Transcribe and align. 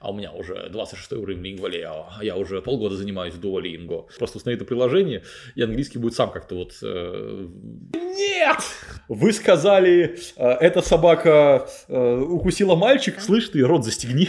а 0.00 0.10
у 0.10 0.14
меня 0.14 0.32
уже 0.32 0.68
26 0.70 1.12
уровень 1.12 1.42
Лингвалео, 1.42 2.06
а 2.18 2.24
я 2.24 2.36
уже 2.36 2.60
полгода 2.62 2.96
занимаюсь 2.96 3.34
Duolingo. 3.34 4.06
Просто 4.18 4.38
установи 4.38 4.56
это 4.56 4.64
приложение, 4.64 5.22
и 5.54 5.62
английский 5.62 5.98
будет 5.98 6.14
сам 6.14 6.30
как-то 6.30 6.54
вот... 6.54 6.74
Э... 6.82 7.48
Нет! 7.94 8.58
Вы 9.08 9.32
сказали, 9.32 10.18
э, 10.36 10.48
эта 10.60 10.82
собака 10.82 11.68
э, 11.88 12.16
укусила 12.18 12.74
мальчик. 12.74 13.20
Слышь 13.20 13.48
ты, 13.48 13.60
рот 13.62 13.84
застегни. 13.84 14.28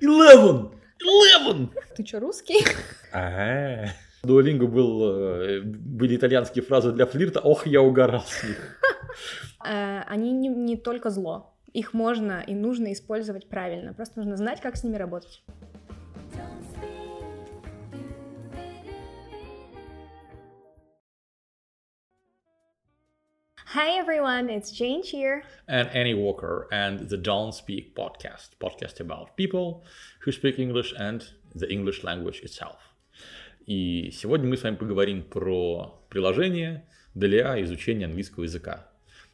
Eleven! 0.00 0.72
Eleven! 1.02 1.70
Ты 1.96 2.06
что, 2.06 2.20
русский? 2.20 2.64
Ага. 3.12 3.92
Дуолинго 4.22 4.66
был, 4.66 5.02
э, 5.04 5.60
были 5.62 6.16
итальянские 6.16 6.64
фразы 6.64 6.92
для 6.92 7.06
флирта. 7.06 7.40
Ох, 7.40 7.66
я 7.66 7.82
угорал 7.82 8.24
с 8.26 8.44
них. 8.44 8.78
Э, 9.64 10.02
они 10.08 10.32
не, 10.32 10.48
не 10.48 10.76
только 10.76 11.10
зло. 11.10 11.54
Их 11.72 11.94
можно 11.94 12.44
и 12.46 12.54
нужно 12.54 12.92
использовать 12.92 13.48
правильно. 13.48 13.94
Просто 13.94 14.18
нужно 14.18 14.36
знать, 14.36 14.60
как 14.60 14.76
с 14.76 14.84
ними 14.84 14.96
работать. 14.96 15.42
Hi 23.74 23.98
everyone, 23.98 24.50
it's 24.50 24.70
Jane 24.70 25.02
here. 25.02 25.44
And 25.66 25.88
Annie 25.94 26.12
Walker 26.12 26.68
and 26.70 27.08
the 27.08 27.16
Don't 27.16 27.54
Speak 27.54 27.94
podcast. 27.94 28.58
Podcast 28.60 29.00
about 29.00 29.34
people 29.38 29.82
who 30.26 30.30
speak 30.30 30.58
English 30.58 30.92
and 30.98 31.24
the 31.54 31.66
English 31.70 32.04
language 32.04 32.42
itself. 32.42 32.76
И 33.64 34.10
сегодня 34.10 34.46
мы 34.46 34.58
с 34.58 34.62
вами 34.62 34.76
поговорим 34.76 35.22
про 35.22 36.04
приложение 36.10 36.86
для 37.14 37.62
изучения 37.62 38.04
английского 38.04 38.44
языка. 38.44 38.90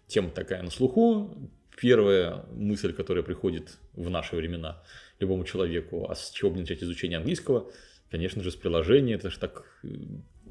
Тема 0.07 0.31
такая 0.31 0.63
на 0.63 0.71
слуху. 0.71 1.51
Первая 1.81 2.45
мысль, 2.53 2.93
которая 2.93 3.23
приходит 3.23 3.79
в 3.95 4.11
наши 4.11 4.35
времена 4.37 4.83
любому 5.21 5.45
человеку, 5.45 6.09
а 6.11 6.15
с 6.15 6.31
чего 6.31 6.51
бы 6.51 6.61
начать 6.61 6.83
изучение 6.83 7.19
английского, 7.19 7.71
конечно 8.11 8.43
же, 8.43 8.51
с 8.51 8.57
приложения. 8.57 9.15
Это 9.15 9.31
же 9.31 9.39
так 9.39 9.65
э, 9.85 9.89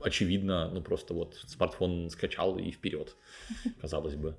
очевидно, 0.01 0.69
ну 0.69 0.81
просто 0.81 1.13
вот 1.13 1.35
смартфон 1.47 2.09
скачал 2.09 2.57
и 2.57 2.71
вперед, 2.71 3.15
казалось 3.81 4.15
бы. 4.15 4.37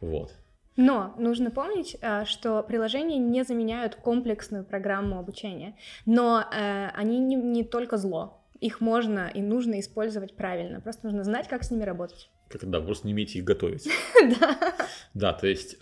Вот. 0.00 0.32
Но 0.76 1.14
нужно 1.18 1.50
помнить, 1.50 1.96
э, 2.00 2.24
что 2.24 2.62
приложения 2.62 3.18
не 3.18 3.44
заменяют 3.44 3.96
комплексную 3.96 4.64
программу 4.64 5.18
обучения, 5.18 5.76
но 6.06 6.40
э, 6.40 6.88
они 6.94 7.18
не, 7.18 7.36
не 7.36 7.64
только 7.64 7.98
зло. 7.98 8.42
Их 8.60 8.80
можно 8.80 9.28
и 9.34 9.42
нужно 9.42 9.80
использовать 9.80 10.34
правильно. 10.34 10.80
Просто 10.80 11.06
нужно 11.06 11.24
знать, 11.24 11.48
как 11.48 11.64
с 11.64 11.70
ними 11.70 11.82
работать. 11.82 12.30
Как 12.48 12.68
да, 12.70 12.80
просто 12.80 13.06
не 13.06 13.12
умейте 13.12 13.38
их 13.38 13.44
готовить. 13.44 13.88
Да. 14.40 14.76
Да, 15.14 15.32
то 15.32 15.46
есть 15.46 15.78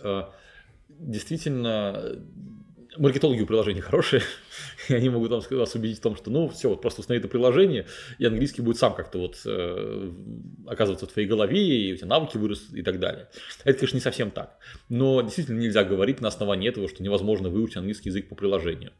действительно 1.01 2.21
маркетологи 2.97 3.41
у 3.41 3.45
приложения 3.45 3.81
хорошие, 3.81 4.21
и 4.89 4.93
они 4.93 5.09
могут 5.09 5.31
вам, 5.31 5.41
вас 5.49 5.75
убедить 5.75 5.99
в 5.99 6.01
том, 6.01 6.15
что 6.15 6.29
ну 6.29 6.49
все, 6.49 6.69
вот 6.69 6.81
просто 6.81 7.01
установи 7.01 7.19
это 7.19 7.27
приложение, 7.27 7.85
и 8.19 8.25
английский 8.25 8.61
будет 8.61 8.77
сам 8.77 8.93
как-то 8.93 9.19
вот 9.19 9.39
э, 9.45 10.11
оказываться 10.67 11.07
в 11.07 11.11
твоей 11.11 11.27
голове, 11.27 11.59
и 11.59 11.93
у 11.93 11.97
тебя 11.97 12.07
навыки 12.07 12.37
вырастут 12.37 12.75
и 12.75 12.81
так 12.81 12.99
далее. 12.99 13.29
Это, 13.63 13.79
конечно, 13.79 13.97
не 13.97 14.01
совсем 14.01 14.31
так. 14.31 14.57
Но 14.89 15.21
действительно 15.21 15.59
нельзя 15.59 15.83
говорить 15.83 16.21
на 16.21 16.27
основании 16.27 16.69
этого, 16.69 16.87
что 16.87 17.03
невозможно 17.03 17.49
выучить 17.49 17.77
английский 17.77 18.09
язык 18.09 18.27
по 18.29 18.35
приложению. 18.35 18.91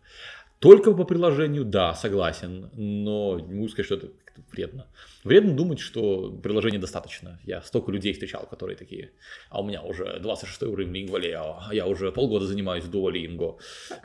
Только 0.59 0.93
по 0.93 1.05
приложению, 1.05 1.65
да, 1.65 1.95
согласен, 1.95 2.69
но 2.73 3.39
не 3.39 3.55
могу 3.55 3.67
сказать, 3.69 3.87
что 3.87 3.95
это 3.95 4.11
вредно. 4.51 4.87
Вредно 5.23 5.53
думать, 5.53 5.79
что 5.79 6.31
приложения 6.31 6.79
достаточно. 6.79 7.39
Я 7.45 7.61
столько 7.61 7.91
людей 7.91 8.13
встречал, 8.13 8.47
которые 8.49 8.75
такие, 8.75 9.11
а 9.49 9.61
у 9.61 9.65
меня 9.65 9.81
уже 9.81 10.19
26 10.19 10.63
уровень 10.63 10.93
Лингвалео, 10.93 11.59
а 11.67 11.73
я 11.73 11.87
уже 11.87 12.11
полгода 12.11 12.45
занимаюсь 12.45 12.85
Duolingo. 12.85 13.57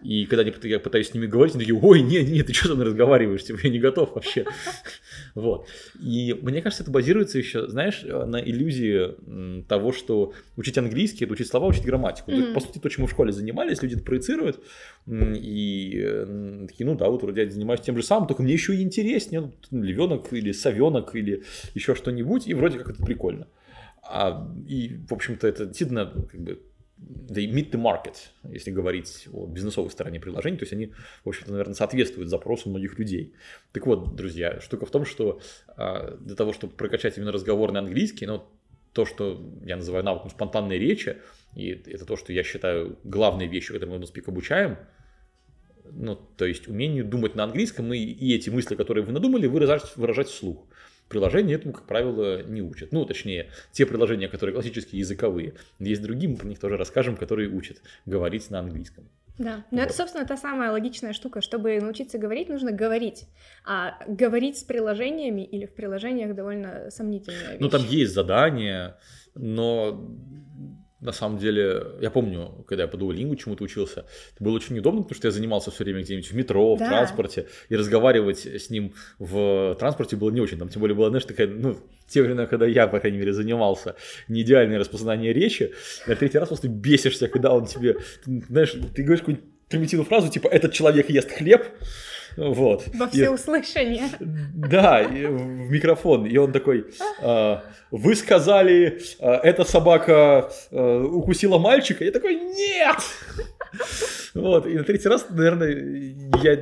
И 0.02 0.26
когда 0.26 0.42
я 0.42 0.78
пытаюсь 0.80 1.08
с 1.08 1.14
ними 1.14 1.26
говорить, 1.26 1.54
они 1.54 1.64
такие, 1.64 1.80
ой, 1.80 2.02
нет, 2.02 2.28
нет, 2.28 2.46
ты 2.46 2.52
что 2.52 2.68
со 2.68 2.74
мной 2.74 2.86
разговариваешь, 2.86 3.44
типа, 3.44 3.60
я 3.62 3.70
не 3.70 3.78
готов 3.78 4.14
вообще. 4.14 4.44
Вот. 5.34 5.68
И 6.02 6.34
мне 6.40 6.62
кажется, 6.62 6.82
это 6.82 6.90
базируется 6.90 7.38
еще, 7.38 7.68
знаешь, 7.68 8.02
на 8.02 8.40
иллюзии 8.40 9.62
того, 9.64 9.92
что 9.92 10.32
учить 10.56 10.78
английский, 10.78 11.24
это 11.24 11.34
учить 11.34 11.48
слова, 11.48 11.66
учить 11.66 11.84
грамматику. 11.84 12.30
Mm-hmm. 12.30 12.54
По 12.54 12.60
сути, 12.60 12.78
то, 12.78 12.88
чем 12.88 13.02
мы 13.02 13.08
в 13.08 13.10
школе 13.10 13.32
занимались, 13.32 13.82
люди 13.82 13.94
это 13.94 14.02
проецируют, 14.04 14.62
и 15.06 16.00
э, 16.02 16.66
такие, 16.68 16.86
ну 16.86 16.96
да, 16.96 17.08
вот 17.08 17.22
вроде 17.22 17.42
я 17.42 17.50
занимаюсь 17.50 17.80
тем 17.80 17.96
же 17.96 18.02
самым, 18.02 18.26
только 18.26 18.42
мне 18.42 18.52
еще 18.52 18.74
и 18.74 18.82
интереснее, 18.82 19.52
ну, 19.70 20.15
львенок 20.16 20.32
или 20.32 20.52
совенок 20.52 21.14
или 21.14 21.42
еще 21.74 21.94
что-нибудь, 21.94 22.46
и 22.46 22.54
вроде 22.54 22.78
как 22.78 22.90
это 22.90 23.04
прикольно. 23.04 23.48
А, 24.02 24.48
и, 24.68 24.98
в 25.08 25.12
общем-то, 25.12 25.46
это 25.46 25.66
действительно 25.66 26.06
как 26.06 26.40
бы 26.40 26.62
they 26.98 27.46
meet 27.50 27.70
the 27.70 27.80
market, 27.80 28.16
если 28.44 28.70
говорить 28.70 29.28
о 29.32 29.46
бизнесовой 29.46 29.90
стороне 29.90 30.18
приложений, 30.18 30.58
то 30.58 30.62
есть 30.62 30.72
они, 30.72 30.92
в 31.24 31.28
общем-то, 31.28 31.50
наверное, 31.50 31.74
соответствуют 31.74 32.30
запросу 32.30 32.70
многих 32.70 32.98
людей. 32.98 33.34
Так 33.72 33.86
вот, 33.86 34.16
друзья, 34.16 34.60
штука 34.60 34.86
в 34.86 34.90
том, 34.90 35.04
что 35.04 35.40
а, 35.76 36.16
для 36.20 36.36
того, 36.36 36.52
чтобы 36.52 36.74
прокачать 36.74 37.18
именно 37.18 37.32
разговорный 37.32 37.80
английский, 37.80 38.26
ну, 38.26 38.44
то, 38.92 39.04
что 39.04 39.44
я 39.62 39.76
называю 39.76 40.04
навыком 40.04 40.30
спонтанной 40.30 40.78
речи, 40.78 41.18
и 41.54 41.68
это 41.68 42.06
то, 42.06 42.16
что 42.16 42.32
я 42.32 42.42
считаю 42.42 42.98
главной 43.04 43.46
вещью, 43.46 43.74
которую 43.74 44.00
мы 44.00 44.06
в 44.06 44.10
Speak 44.10 44.24
обучаем, 44.26 44.78
ну, 45.92 46.16
то 46.16 46.44
есть 46.44 46.68
умению 46.68 47.04
думать 47.04 47.34
на 47.34 47.44
английском 47.44 47.92
и, 47.92 47.98
и 47.98 48.34
эти 48.34 48.50
мысли, 48.50 48.74
которые 48.74 49.04
вы 49.04 49.12
надумали, 49.12 49.46
выражать, 49.46 49.96
выражать 49.96 50.28
вслух. 50.28 50.66
Приложения 51.08 51.54
этому, 51.54 51.72
как 51.72 51.86
правило, 51.86 52.42
не 52.42 52.62
учат. 52.62 52.90
Ну, 52.90 53.04
точнее, 53.04 53.50
те 53.72 53.86
приложения, 53.86 54.28
которые 54.28 54.54
классические 54.54 55.00
языковые. 55.00 55.54
Есть 55.78 56.02
другие, 56.02 56.28
мы 56.28 56.36
про 56.36 56.46
них 56.48 56.58
тоже 56.58 56.76
расскажем, 56.76 57.16
которые 57.16 57.48
учат 57.48 57.78
говорить 58.06 58.50
на 58.50 58.58
английском. 58.58 59.08
Да, 59.38 59.64
но 59.70 59.78
вот. 59.78 59.86
это, 59.86 59.94
собственно, 59.94 60.26
та 60.26 60.36
самая 60.36 60.72
логичная 60.72 61.12
штука. 61.12 61.40
Чтобы 61.40 61.78
научиться 61.80 62.18
говорить, 62.18 62.48
нужно 62.48 62.72
говорить. 62.72 63.26
А 63.64 63.98
говорить 64.06 64.58
с 64.58 64.64
приложениями 64.64 65.42
или 65.42 65.66
в 65.66 65.74
приложениях 65.74 66.34
довольно 66.34 66.90
сомнительная 66.90 67.52
вещь. 67.52 67.60
Ну, 67.60 67.68
там 67.68 67.84
есть 67.86 68.12
задания, 68.12 68.98
но 69.34 70.10
на 71.06 71.12
самом 71.12 71.38
деле, 71.38 71.84
я 72.00 72.10
помню, 72.10 72.64
когда 72.66 72.82
я 72.82 72.88
по 72.88 72.96
Duolingo 72.96 73.36
чему-то 73.36 73.62
учился, 73.62 74.04
это 74.34 74.44
было 74.44 74.56
очень 74.56 74.76
удобно, 74.76 75.02
потому 75.02 75.16
что 75.16 75.28
я 75.28 75.32
занимался 75.32 75.70
все 75.70 75.84
время 75.84 76.02
где-нибудь 76.02 76.30
в 76.32 76.34
метро, 76.34 76.74
в 76.74 76.80
да. 76.80 76.88
транспорте, 76.88 77.46
и 77.68 77.76
разговаривать 77.76 78.44
с 78.44 78.70
ним 78.70 78.92
в 79.20 79.76
транспорте 79.78 80.16
было 80.16 80.30
не 80.30 80.40
очень, 80.40 80.58
там 80.58 80.68
тем 80.68 80.80
более 80.80 80.96
была, 80.96 81.08
знаешь, 81.08 81.24
такая, 81.24 81.46
ну, 81.46 81.78
те 82.08 82.22
времена, 82.22 82.46
когда 82.46 82.66
я, 82.66 82.88
по 82.88 82.98
крайней 82.98 83.18
мере, 83.18 83.32
занимался, 83.32 83.94
не 84.26 84.42
идеальное 84.42 84.80
распознание 84.80 85.32
речи, 85.32 85.72
на 86.08 86.16
третий 86.16 86.38
раз 86.38 86.48
просто 86.48 86.66
бесишься, 86.66 87.28
когда 87.28 87.52
он 87.52 87.66
тебе, 87.66 87.98
знаешь, 88.24 88.72
ты 88.72 89.02
говоришь 89.04 89.20
какую-нибудь 89.20 89.48
примитивную 89.68 90.06
фразу, 90.06 90.28
типа, 90.28 90.48
этот 90.48 90.72
человек 90.72 91.08
ест 91.08 91.30
хлеб, 91.30 91.64
вот. 92.36 92.84
Во 92.94 93.08
всеуслышание. 93.08 94.08
И, 94.20 94.24
да, 94.54 95.02
в 95.02 95.70
микрофон. 95.70 96.26
И 96.26 96.36
он 96.36 96.52
такой, 96.52 96.86
э, 97.20 97.56
вы 97.90 98.14
сказали, 98.14 99.00
э, 99.18 99.30
эта 99.42 99.64
собака 99.64 100.50
э, 100.70 100.98
укусила 101.00 101.58
мальчика. 101.58 102.04
Я 102.04 102.12
такой, 102.12 102.36
нет! 102.36 102.96
Вот, 104.34 104.66
и 104.66 104.74
на 104.74 104.84
третий 104.84 105.08
раз, 105.08 105.26
наверное, 105.30 105.70
я 106.42 106.52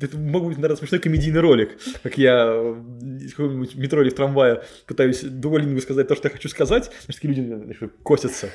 это 0.00 0.18
мог 0.18 0.46
быть, 0.46 0.56
наверное, 0.56 0.76
смешной 0.76 1.00
комедийный 1.00 1.40
ролик, 1.40 1.78
как 2.02 2.18
я 2.18 2.52
в 2.52 3.30
каком-нибудь 3.30 3.76
метро 3.76 4.02
или 4.02 4.10
в 4.10 4.14
трамвае 4.14 4.62
пытаюсь 4.86 5.20
дуалингу 5.20 5.80
сказать 5.80 6.08
то, 6.08 6.16
что 6.16 6.26
я 6.26 6.32
хочу 6.32 6.48
сказать, 6.48 6.90
значит, 7.04 7.22
такие 7.22 7.34
люди 7.34 7.46
знаешь, 7.46 7.92
косятся. 8.02 8.50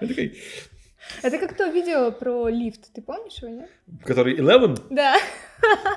Я 0.00 0.08
такой, 0.08 0.38
это 1.22 1.38
как 1.38 1.56
то 1.56 1.66
видео 1.66 2.10
про 2.12 2.48
лифт, 2.48 2.92
ты 2.92 3.02
помнишь 3.02 3.38
его, 3.42 3.52
нет? 3.52 3.70
Который 4.04 4.36
Eleven? 4.36 4.78
Да. 4.90 5.16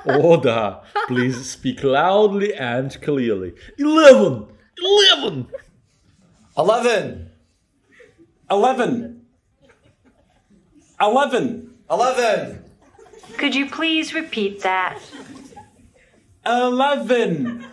О, 0.04 0.36
да. 0.36 0.82
Please 1.08 1.44
speak 1.44 1.82
loudly 1.82 2.54
and 2.58 2.90
clearly. 3.02 3.54
Eleven! 3.78 4.46
Eleven! 4.78 5.46
Eleven! 6.56 7.30
Eleven! 8.50 9.26
Eleven! 11.00 11.74
Eleven! 11.90 12.64
Could 13.36 13.54
you 13.54 13.66
please 13.70 14.14
repeat 14.14 14.62
that? 14.62 14.98
Eleven! 16.44 17.64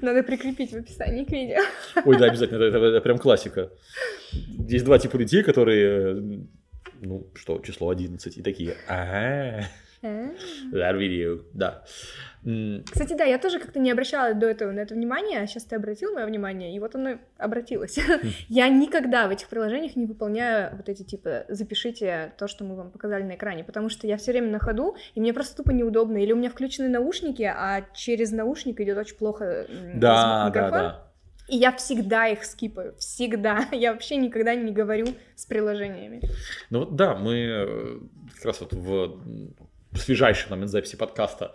Надо 0.00 0.22
прикрепить 0.22 0.72
в 0.72 0.76
описании 0.76 1.24
к 1.24 1.30
видео. 1.30 1.60
Ой, 2.04 2.18
да, 2.18 2.26
обязательно, 2.26 2.62
это, 2.62 2.76
это, 2.76 2.86
это 2.86 3.00
прям 3.00 3.18
классика. 3.18 3.70
Есть 4.32 4.84
два 4.84 4.98
типа 4.98 5.16
людей, 5.16 5.42
которые 5.42 6.46
ну, 7.00 7.26
что, 7.34 7.58
число 7.60 7.90
11, 7.90 8.36
и 8.36 8.42
такие, 8.42 8.76
ага, 8.88 9.60
that 9.60 9.68
video, 10.02 11.44
да. 11.52 11.84
Кстати, 12.90 13.14
да, 13.14 13.24
я 13.24 13.38
тоже 13.38 13.58
как-то 13.58 13.78
не 13.78 13.90
обращала 13.90 14.32
до 14.32 14.46
этого 14.46 14.70
на 14.70 14.80
это 14.80 14.94
внимание, 14.94 15.40
а 15.40 15.46
сейчас 15.46 15.64
ты 15.64 15.76
обратил 15.76 16.14
мое 16.14 16.24
внимание, 16.24 16.74
и 16.74 16.78
вот 16.78 16.94
оно 16.94 17.18
обратилось. 17.36 17.98
Хм. 17.98 18.28
я 18.48 18.68
никогда 18.68 19.26
в 19.26 19.30
этих 19.30 19.48
приложениях 19.48 19.96
не 19.96 20.06
выполняю 20.06 20.76
вот 20.76 20.88
эти 20.88 21.02
типа 21.02 21.44
запишите 21.48 22.32
то, 22.38 22.46
что 22.46 22.64
мы 22.64 22.76
вам 22.76 22.90
показали 22.90 23.24
на 23.24 23.34
экране, 23.34 23.64
потому 23.64 23.88
что 23.88 24.06
я 24.06 24.16
все 24.16 24.32
время 24.32 24.50
на 24.50 24.60
ходу, 24.60 24.96
и 25.14 25.20
мне 25.20 25.34
просто 25.34 25.56
тупо 25.56 25.72
неудобно. 25.72 26.18
Или 26.18 26.32
у 26.32 26.36
меня 26.36 26.50
включены 26.50 26.88
наушники, 26.88 27.42
а 27.42 27.84
через 27.92 28.30
наушник 28.30 28.80
идет 28.80 28.96
очень 28.96 29.16
плохо 29.16 29.66
да, 29.94 30.50
да, 30.50 30.70
да. 30.70 31.04
И 31.48 31.56
я 31.56 31.72
всегда 31.72 32.28
их 32.28 32.44
скипаю, 32.44 32.94
всегда. 32.98 33.66
Я 33.72 33.92
вообще 33.92 34.16
никогда 34.16 34.54
не 34.54 34.70
говорю 34.70 35.06
с 35.34 35.46
приложениями. 35.46 36.20
Ну 36.68 36.84
да, 36.84 37.14
мы 37.14 37.34
э, 37.36 37.98
как 38.36 38.44
раз 38.44 38.60
вот 38.60 38.74
в 38.74 39.18
свежайший 39.94 40.50
момент 40.50 40.70
записи 40.70 40.96
подкаста. 40.96 41.54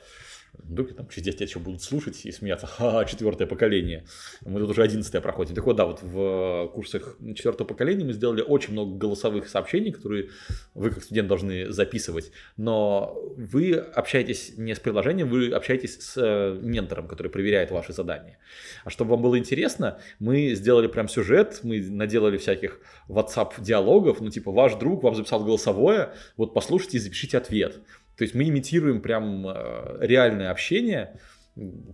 Вдруг 0.54 0.94
там 0.94 1.08
через 1.10 1.24
10 1.24 1.42
лет 1.42 1.50
еще 1.50 1.60
будут 1.60 1.82
слушать 1.82 2.26
и 2.26 2.32
смеяться, 2.32 2.68
ха 2.78 3.06
четвертое 3.06 3.48
поколение. 3.48 4.06
Мы 4.46 4.60
тут 4.60 4.70
уже 4.70 4.84
одиннадцатое 4.84 5.22
проходим. 5.22 5.56
Так 5.56 5.66
вот, 5.66 5.76
да, 5.76 5.86
вот 5.86 6.02
в 6.04 6.68
курсах 6.74 7.18
четвертого 7.36 7.68
поколения 7.68 8.06
мы 8.06 8.14
сделали 8.14 8.42
очень 8.42 8.74
много 8.74 8.96
голосовых 8.96 9.48
сообщений, 9.48 9.92
которые 9.92 10.30
вы 10.76 10.92
как 10.92 11.04
студент 11.04 11.28
должны 11.28 11.72
записывать. 11.72 12.32
Но 12.56 13.18
вы 13.36 13.74
общаетесь 13.74 14.54
не 14.58 14.76
с 14.76 14.80
приложением, 14.80 15.30
вы 15.30 15.50
общаетесь 15.50 16.00
с 16.00 16.18
э, 16.18 16.60
ментором, 16.62 17.08
который 17.08 17.30
проверяет 17.30 17.72
ваши 17.72 17.92
задания. 17.92 18.38
А 18.84 18.92
чтобы 18.92 19.12
вам 19.12 19.24
было 19.24 19.40
интересно, 19.40 20.00
мы 20.20 20.54
сделали 20.54 20.88
прям 20.88 21.08
сюжет, 21.08 21.62
мы 21.64 21.82
наделали 21.82 22.38
всяких 22.38 22.80
WhatsApp 23.10 23.54
диалогов, 23.60 24.22
ну 24.22 24.30
типа 24.30 24.52
ваш 24.52 24.76
друг 24.76 25.04
вам 25.04 25.16
записал 25.16 25.44
голосовое, 25.44 26.14
вот 26.38 26.54
послушайте 26.54 26.98
и 26.98 27.00
запишите 27.00 27.38
ответ. 27.38 27.82
То 28.18 28.24
есть 28.24 28.36
мы 28.36 28.48
имитируем 28.48 29.02
прям 29.02 29.48
э, 29.48 29.98
реальное 30.02 30.52
общение, 30.52 31.20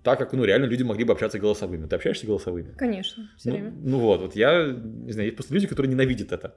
так 0.04 0.18
как, 0.20 0.34
ну, 0.34 0.46
реально 0.46 0.66
люди 0.66 0.84
могли 0.84 1.04
бы 1.04 1.14
общаться 1.14 1.38
голосовыми. 1.38 1.86
Ты 1.86 1.96
общаешься 1.96 2.26
голосовыми? 2.26 2.74
Конечно, 2.78 3.30
все 3.38 3.50
ну, 3.50 3.56
время. 3.56 3.74
Ну 3.82 4.00
вот, 4.00 4.22
вот 4.22 4.36
я, 4.36 4.68
не 4.68 5.12
знаю, 5.12 5.28
есть 5.28 5.36
просто 5.36 5.54
люди, 5.54 5.68
которые 5.68 5.92
ненавидят 5.92 6.32
это. 6.32 6.56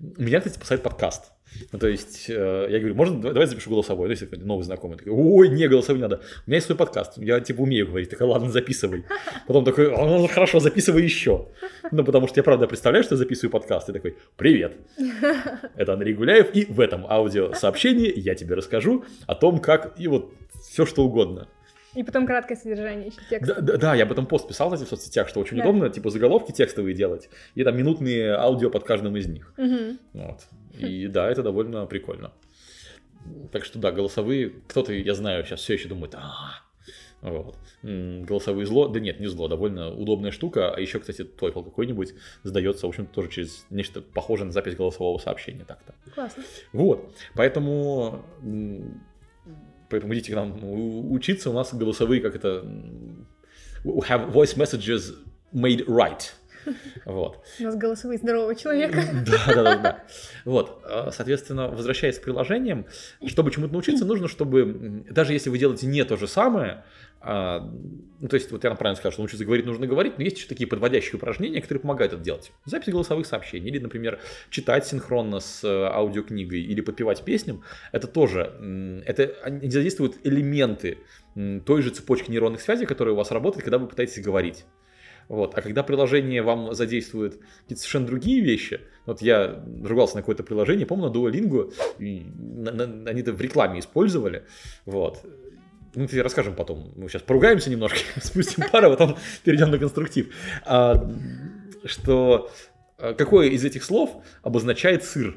Меня, 0.00 0.38
кстати, 0.38 0.54
спасает 0.54 0.82
подкаст. 0.82 1.32
Ну, 1.72 1.78
то 1.78 1.86
есть, 1.86 2.30
э, 2.30 2.66
я 2.70 2.78
говорю, 2.78 2.94
можно, 2.94 3.20
давай 3.20 3.46
запишу 3.46 3.68
голосовой. 3.68 4.08
То 4.08 4.24
есть, 4.24 4.44
новый 4.44 4.62
знакомый 4.62 4.96
такой, 4.96 5.12
ой, 5.12 5.48
не, 5.48 5.68
голосовой 5.68 5.98
не 5.98 6.02
надо. 6.02 6.22
У 6.46 6.50
меня 6.50 6.56
есть 6.56 6.66
свой 6.66 6.78
подкаст, 6.78 7.18
я, 7.18 7.38
типа, 7.40 7.60
умею 7.60 7.86
говорить. 7.86 8.08
Такой, 8.08 8.28
ладно, 8.28 8.50
записывай. 8.50 9.04
Потом 9.46 9.64
такой, 9.64 9.90
ну, 9.90 10.26
хорошо, 10.28 10.58
записывай 10.58 11.02
еще. 11.02 11.48
Ну, 11.90 12.02
потому 12.02 12.28
что 12.28 12.38
я, 12.38 12.44
правда, 12.44 12.66
представляю, 12.66 13.04
что 13.04 13.14
я 13.14 13.18
записываю 13.18 13.50
подкаст. 13.50 13.90
И 13.90 13.92
такой, 13.92 14.16
привет, 14.36 14.76
это 15.76 15.92
Андрей 15.92 16.14
Гуляев. 16.14 16.54
И 16.54 16.64
в 16.64 16.80
этом 16.80 17.04
аудиосообщении 17.06 18.10
я 18.18 18.34
тебе 18.34 18.54
расскажу 18.54 19.04
о 19.26 19.34
том, 19.34 19.58
как, 19.58 20.00
и 20.00 20.08
вот 20.08 20.32
все, 20.62 20.86
что 20.86 21.04
угодно. 21.04 21.48
И 21.94 22.02
потом 22.04 22.26
краткое 22.26 22.56
содержание 22.56 23.08
еще 23.08 23.20
текста. 23.28 23.54
Да, 23.54 23.60
да, 23.60 23.76
да, 23.76 23.94
я 23.94 24.06
потом 24.06 24.26
пост 24.26 24.46
писал 24.46 24.70
кстати, 24.70 24.86
в 24.86 24.90
соцсетях, 24.90 25.28
что 25.28 25.40
очень 25.40 25.56
Да. 25.56 25.64
удобно, 25.64 25.90
типа 25.90 26.10
заголовки 26.10 26.52
текстовые 26.52 26.94
делать, 26.94 27.28
и 27.54 27.64
там 27.64 27.76
минутные 27.76 28.34
аудио 28.34 28.70
под 28.70 28.84
каждым 28.84 29.16
из 29.16 29.26
них. 29.26 29.52
Мгм. 29.56 29.98
Вот. 30.12 30.46
И 30.78 31.08
да, 31.08 31.30
это 31.30 31.42
довольно 31.42 31.86
прикольно. 31.86 32.32
Так 33.52 33.64
что 33.64 33.78
да, 33.78 33.92
голосовые, 33.92 34.50
кто-то, 34.68 34.92
я 34.92 35.14
знаю, 35.14 35.44
сейчас 35.44 35.60
все 35.60 35.74
еще 35.74 35.88
думает, 35.88 36.14
а 36.14 36.62
вот. 37.22 37.58
Голосовые 37.82 38.64
зло, 38.64 38.88
да 38.88 38.98
нет, 38.98 39.20
не 39.20 39.26
зло, 39.26 39.46
довольно 39.46 39.92
удобная 39.92 40.30
штука. 40.30 40.74
А 40.74 40.80
еще, 40.80 41.00
кстати, 41.00 41.20
TOEFL 41.20 41.64
какой-нибудь 41.64 42.14
сдается, 42.44 42.86
в 42.86 42.88
общем-то, 42.88 43.12
тоже 43.12 43.28
через 43.28 43.66
нечто 43.68 44.00
похожее 44.00 44.46
на 44.46 44.52
запись 44.52 44.74
голосового 44.74 45.18
сообщения 45.18 45.64
так-то. 45.66 45.94
Классно. 46.14 46.42
Вот, 46.72 47.14
поэтому, 47.34 48.24
поэтому 49.88 50.14
идите 50.14 50.32
к 50.32 50.36
нам 50.36 50.62
у- 50.64 51.12
учиться, 51.12 51.50
у 51.50 51.52
нас 51.52 51.74
голосовые, 51.74 52.20
как 52.20 52.34
это, 52.36 52.62
we 53.84 54.06
have 54.08 54.32
voice 54.32 54.56
messages 54.56 55.14
made 55.52 55.84
right. 55.86 56.32
Вот. 57.04 57.44
У 57.58 57.64
нас 57.64 57.76
голосовые 57.76 58.18
здорового 58.18 58.54
человека. 58.54 59.02
Да, 59.26 59.54
да, 59.54 59.62
да, 59.62 59.76
да. 59.76 60.04
Вот, 60.44 60.82
э, 60.84 61.10
соответственно, 61.12 61.68
возвращаясь 61.68 62.18
к 62.18 62.22
приложениям, 62.22 62.86
чтобы 63.26 63.50
чему-то 63.50 63.72
научиться, 63.72 64.04
нужно, 64.04 64.28
чтобы, 64.28 65.04
даже 65.10 65.32
если 65.32 65.50
вы 65.50 65.58
делаете 65.58 65.86
не 65.86 66.04
то 66.04 66.16
же 66.16 66.26
самое, 66.26 66.84
а, 67.22 67.60
ну, 68.18 68.28
то 68.28 68.34
есть, 68.34 68.50
вот 68.50 68.64
я 68.64 68.74
правильно 68.74 68.96
сказал, 68.96 69.12
что 69.12 69.20
научиться 69.20 69.44
говорить 69.44 69.66
нужно 69.66 69.86
говорить, 69.86 70.16
но 70.16 70.24
есть 70.24 70.38
еще 70.38 70.48
такие 70.48 70.66
подводящие 70.66 71.16
упражнения, 71.16 71.60
которые 71.60 71.82
помогают 71.82 72.14
это 72.14 72.22
делать. 72.22 72.50
Запись 72.64 72.90
голосовых 72.90 73.26
сообщений, 73.26 73.68
или, 73.68 73.78
например, 73.78 74.20
читать 74.48 74.86
синхронно 74.86 75.40
с 75.40 75.62
э, 75.62 75.68
аудиокнигой, 75.68 76.62
или 76.62 76.80
подпевать 76.80 77.22
песням, 77.22 77.62
это 77.92 78.06
тоже, 78.06 79.02
это 79.04 79.34
задействуют 79.62 80.16
элементы 80.24 80.98
той 81.34 81.82
же 81.82 81.90
цепочки 81.90 82.30
нейронных 82.30 82.60
связей, 82.60 82.86
которая 82.86 83.14
у 83.14 83.16
вас 83.16 83.30
работает, 83.30 83.64
когда 83.64 83.78
вы 83.78 83.86
пытаетесь 83.86 84.22
говорить. 84.22 84.64
Вот. 85.30 85.56
А 85.56 85.62
когда 85.62 85.84
приложение 85.84 86.42
вам 86.42 86.74
задействует 86.74 87.38
какие-то 87.62 87.80
совершенно 87.80 88.06
другие 88.08 88.40
вещи, 88.40 88.80
вот 89.06 89.22
я 89.22 89.64
ругался 89.84 90.16
на 90.16 90.22
какое-то 90.22 90.42
приложение, 90.42 90.86
помню, 90.86 91.08
на 91.08 91.12
Duolingo, 91.12 91.72
и 92.00 92.24
на- 92.36 92.72
на- 92.72 93.08
они 93.08 93.20
это 93.20 93.32
в 93.32 93.40
рекламе 93.40 93.78
использовали, 93.78 94.42
вот. 94.86 95.24
Мы 95.94 96.08
тебе 96.08 96.22
расскажем 96.22 96.56
потом. 96.56 96.92
Мы 96.96 97.08
сейчас 97.08 97.22
поругаемся 97.22 97.70
немножко, 97.70 97.98
спустим 98.20 98.68
пару, 98.72 98.88
а 98.88 98.90
потом 98.90 99.16
перейдем 99.44 99.70
на 99.70 99.78
конструктив. 99.78 100.34
А, 100.66 101.08
что 101.84 102.50
а, 102.98 103.14
какое 103.14 103.50
из 103.50 103.64
этих 103.64 103.84
слов 103.84 104.10
обозначает 104.42 105.04
сыр? 105.04 105.36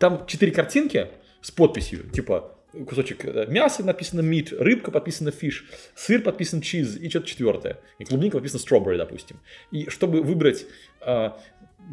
Там 0.00 0.26
четыре 0.26 0.50
картинки 0.50 1.06
с 1.42 1.52
подписью, 1.52 2.10
типа 2.10 2.57
кусочек 2.72 3.24
э, 3.24 3.46
мяса 3.48 3.84
написано 3.84 4.20
meat, 4.20 4.56
рыбка 4.56 4.90
подписана 4.90 5.30
fish, 5.30 5.64
сыр 5.94 6.22
подписан 6.22 6.60
cheese 6.60 6.98
и 6.98 7.08
что-то 7.08 7.26
четвертое. 7.26 7.78
И 7.98 8.04
клубника 8.04 8.38
подписано 8.38 8.60
strawberry, 8.60 8.96
допустим. 8.96 9.38
И 9.70 9.88
чтобы 9.88 10.22
выбрать 10.22 10.66
а, 11.00 11.38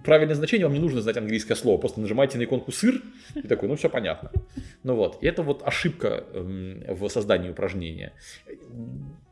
правильное 0.03 0.35
значение, 0.35 0.67
вам 0.67 0.73
не 0.73 0.81
нужно 0.81 1.01
знать 1.01 1.17
английское 1.17 1.55
слово. 1.55 1.77
Просто 1.77 2.01
нажимаете 2.01 2.37
на 2.37 2.43
иконку 2.43 2.71
сыр 2.71 3.01
и 3.35 3.47
такой, 3.47 3.69
ну 3.69 3.75
все 3.75 3.89
понятно. 3.89 4.31
Ну 4.83 4.95
вот. 4.95 5.17
И 5.21 5.27
это 5.27 5.43
вот 5.43 5.63
ошибка 5.65 6.23
эм, 6.33 6.83
в 6.87 7.07
создании 7.09 7.49
упражнения. 7.49 8.13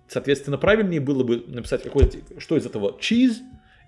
Соответственно, 0.08 0.58
правильнее 0.58 1.02
было 1.02 1.24
бы 1.24 1.44
написать 1.48 1.84
какое-то, 1.84 2.18
что 2.40 2.56
из 2.56 2.66
этого 2.66 2.98
cheese 3.00 3.38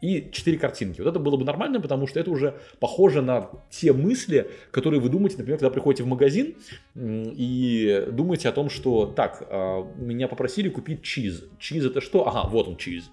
и 0.01 0.29
четыре 0.31 0.57
картинки. 0.57 1.01
Вот 1.01 1.09
это 1.09 1.19
было 1.19 1.37
бы 1.37 1.45
нормально, 1.45 1.79
потому 1.79 2.07
что 2.07 2.19
это 2.19 2.31
уже 2.31 2.55
похоже 2.79 3.21
на 3.21 3.49
те 3.69 3.93
мысли, 3.93 4.51
которые 4.71 4.99
вы 4.99 5.09
думаете, 5.09 5.37
например, 5.37 5.59
когда 5.59 5.69
приходите 5.69 6.03
в 6.03 6.07
магазин 6.07 6.55
и 6.95 8.07
думаете 8.11 8.49
о 8.49 8.51
том, 8.51 8.69
что 8.69 9.05
так, 9.05 9.47
а, 9.49 9.83
меня 9.97 10.27
попросили 10.27 10.69
купить 10.69 11.01
чиз. 11.03 11.43
Чиз 11.59 11.85
это 11.85 12.01
что? 12.01 12.27
Ага, 12.27 12.47
вот 12.49 12.67
он 12.67 12.77
чиз. 12.77 13.09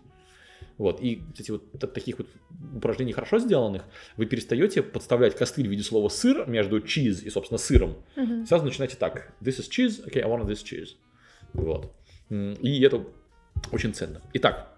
Вот. 0.79 1.00
И, 1.00 1.23
кстати, 1.32 1.50
вот 1.50 1.62
от 1.82 1.93
таких 1.94 2.19
вот 2.19 2.29
упражнений 2.75 3.12
хорошо 3.12 3.38
сделанных, 3.38 3.85
вы 4.17 4.26
перестаете 4.26 4.82
подставлять 4.82 5.37
костыль 5.37 5.69
в 5.69 5.70
виде 5.70 5.82
слова 5.82 6.08
сыр 6.08 6.49
между 6.49 6.81
cheese 6.81 7.23
и, 7.25 7.31
собственно, 7.31 7.58
сыром. 7.58 7.96
Мгм. 8.17 8.46
Сразу 8.46 8.64
начинаете 8.64 8.96
так. 8.96 9.32
This 9.40 9.61
is 9.61 9.69
cheese, 9.70 10.05
okay, 10.06 10.20
I 10.20 10.28
want 10.28 10.46
this 10.46 10.64
cheese. 10.64 10.96
Вот. 11.52 11.93
И 12.31 12.81
это 12.82 13.05
очень 13.70 13.94
ценно. 13.94 14.23
Итак, 14.32 14.71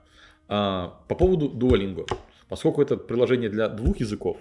по 0.46 1.14
поводу 1.18 1.48
Duolingo. 1.48 2.06
Поскольку 2.48 2.82
это 2.82 2.96
приложение 2.96 3.48
для 3.48 3.68
двух 3.68 4.00
языков, 4.00 4.38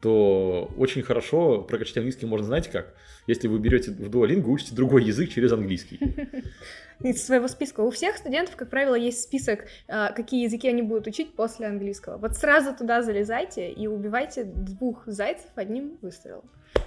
то 0.00 0.70
очень 0.76 1.02
хорошо 1.02 1.62
прокачать 1.62 1.98
английский 1.98 2.26
можно, 2.26 2.46
знаете 2.46 2.70
как? 2.70 2.94
Если 3.26 3.48
вы 3.48 3.58
берете 3.58 3.90
в 3.90 4.08
Duolingo, 4.08 4.46
учите 4.48 4.74
другой 4.74 5.04
язык 5.04 5.30
через 5.30 5.52
английский. 5.52 5.98
Из 7.02 7.24
своего 7.24 7.48
списка. 7.48 7.80
У 7.80 7.90
всех 7.90 8.16
студентов, 8.16 8.56
как 8.56 8.70
правило, 8.70 8.94
есть 8.94 9.22
список, 9.22 9.66
а, 9.88 10.12
какие 10.12 10.44
языки 10.44 10.68
они 10.68 10.82
будут 10.82 11.06
учить 11.06 11.34
после 11.34 11.66
английского. 11.66 12.18
Вот 12.18 12.36
сразу 12.36 12.74
туда 12.76 13.02
залезайте 13.02 13.70
и 13.70 13.86
убивайте 13.86 14.44
двух 14.44 15.06
зайцев 15.06 15.50
одним 15.54 15.98
выстрелом. 16.02 16.44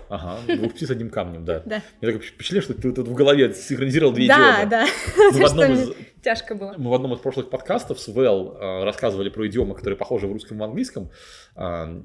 Ага, 0.10 0.56
двух 0.56 0.74
птиц 0.74 0.90
одним 0.92 1.10
камнем, 1.10 1.44
да. 1.46 1.62
Да. 1.66 1.82
Мне 2.02 2.12
такое 2.12 2.20
впечатление, 2.28 2.62
что 2.62 2.74
ты 2.76 2.92
тут 2.92 3.08
в 3.08 3.14
голове 3.14 3.54
синхронизировал 3.54 4.14
две 4.14 4.28
Да, 4.28 4.64
идиомы. 4.66 4.70
да. 4.70 4.86
Мы 5.18 5.32
в 5.32 5.36
Что 5.36 5.46
одном 5.46 5.72
из 5.74 5.90
Тяжко 6.22 6.56
было. 6.56 6.76
Мы 6.78 6.90
в 6.90 6.94
одном 6.94 7.14
из 7.14 7.20
прошлых 7.20 7.50
подкастов 7.50 8.00
с 8.00 8.08
Вэл 8.10 8.56
э, 8.60 8.84
рассказывали 8.84 9.30
про 9.30 9.48
идиомы, 9.48 9.76
которые 9.76 9.98
похожи 9.98 10.28
в 10.28 10.32
русском 10.32 10.58
и 10.58 10.60
в 10.60 10.64
английском. 10.64 11.10
А, 11.56 12.02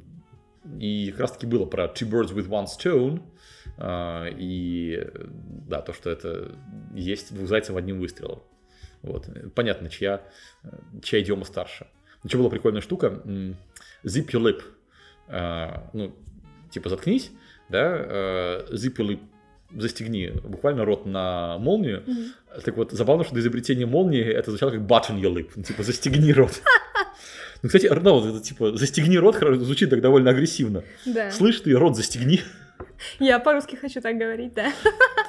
И 0.78 1.10
как 1.10 1.20
раз 1.20 1.32
таки 1.32 1.46
было 1.46 1.66
про 1.66 1.84
two 1.84 2.08
birds 2.08 2.32
with 2.34 2.48
one 2.48 2.66
stone. 2.66 3.20
А, 3.76 4.26
И 4.30 5.06
да, 5.68 5.82
то, 5.82 5.92
что 5.92 6.08
это 6.10 6.52
есть 6.94 7.34
двух 7.34 7.46
зайцев 7.48 7.76
одним 7.76 8.00
выстрелом. 8.00 8.42
Вот. 9.02 9.28
Понятно, 9.54 9.88
чья, 9.90 10.22
чья 11.02 11.20
идиома 11.20 11.44
старше. 11.44 11.86
Еще 12.24 12.38
была 12.38 12.48
прикольная 12.50 12.80
штука. 12.80 13.22
Zip 14.04 14.30
your 14.32 14.42
lip. 14.42 14.62
А, 15.28 15.90
Ну, 15.92 16.14
типа 16.70 16.88
заткнись, 16.88 17.30
да, 17.68 17.96
э, 17.98 18.66
your 18.70 19.06
lip 19.08 19.20
застегни 19.76 20.30
буквально 20.44 20.84
рот 20.84 21.06
на 21.06 21.58
молнию. 21.58 22.02
Мгм. 22.06 22.32
Так 22.64 22.76
вот, 22.76 22.92
забавно, 22.92 23.24
что 23.24 23.34
до 23.34 23.40
изобретения 23.40 23.86
молнии 23.86 24.24
это 24.24 24.50
звучало 24.50 24.70
как 24.70 24.80
button 24.80 25.20
your 25.20 25.34
lip, 25.34 25.50
ну, 25.56 25.62
типа 25.62 25.82
застегни 25.82 26.32
рот. 26.32 26.62
Ну, 27.60 27.70
кстати, 27.70 27.86
вот 28.20 28.36
это 28.36 28.40
типа 28.40 28.76
застегни 28.76 29.18
рот 29.18 29.34
звучит 29.36 29.90
так 29.90 30.00
довольно 30.00 30.30
агрессивно. 30.30 30.84
Да. 31.04 31.32
Слышь 31.32 31.60
ты, 31.60 31.76
рот 31.76 31.96
застегни. 31.96 32.40
Я 33.18 33.40
по-русски 33.40 33.74
хочу 33.74 34.00
так 34.00 34.16
говорить, 34.16 34.54
да. 34.54 34.72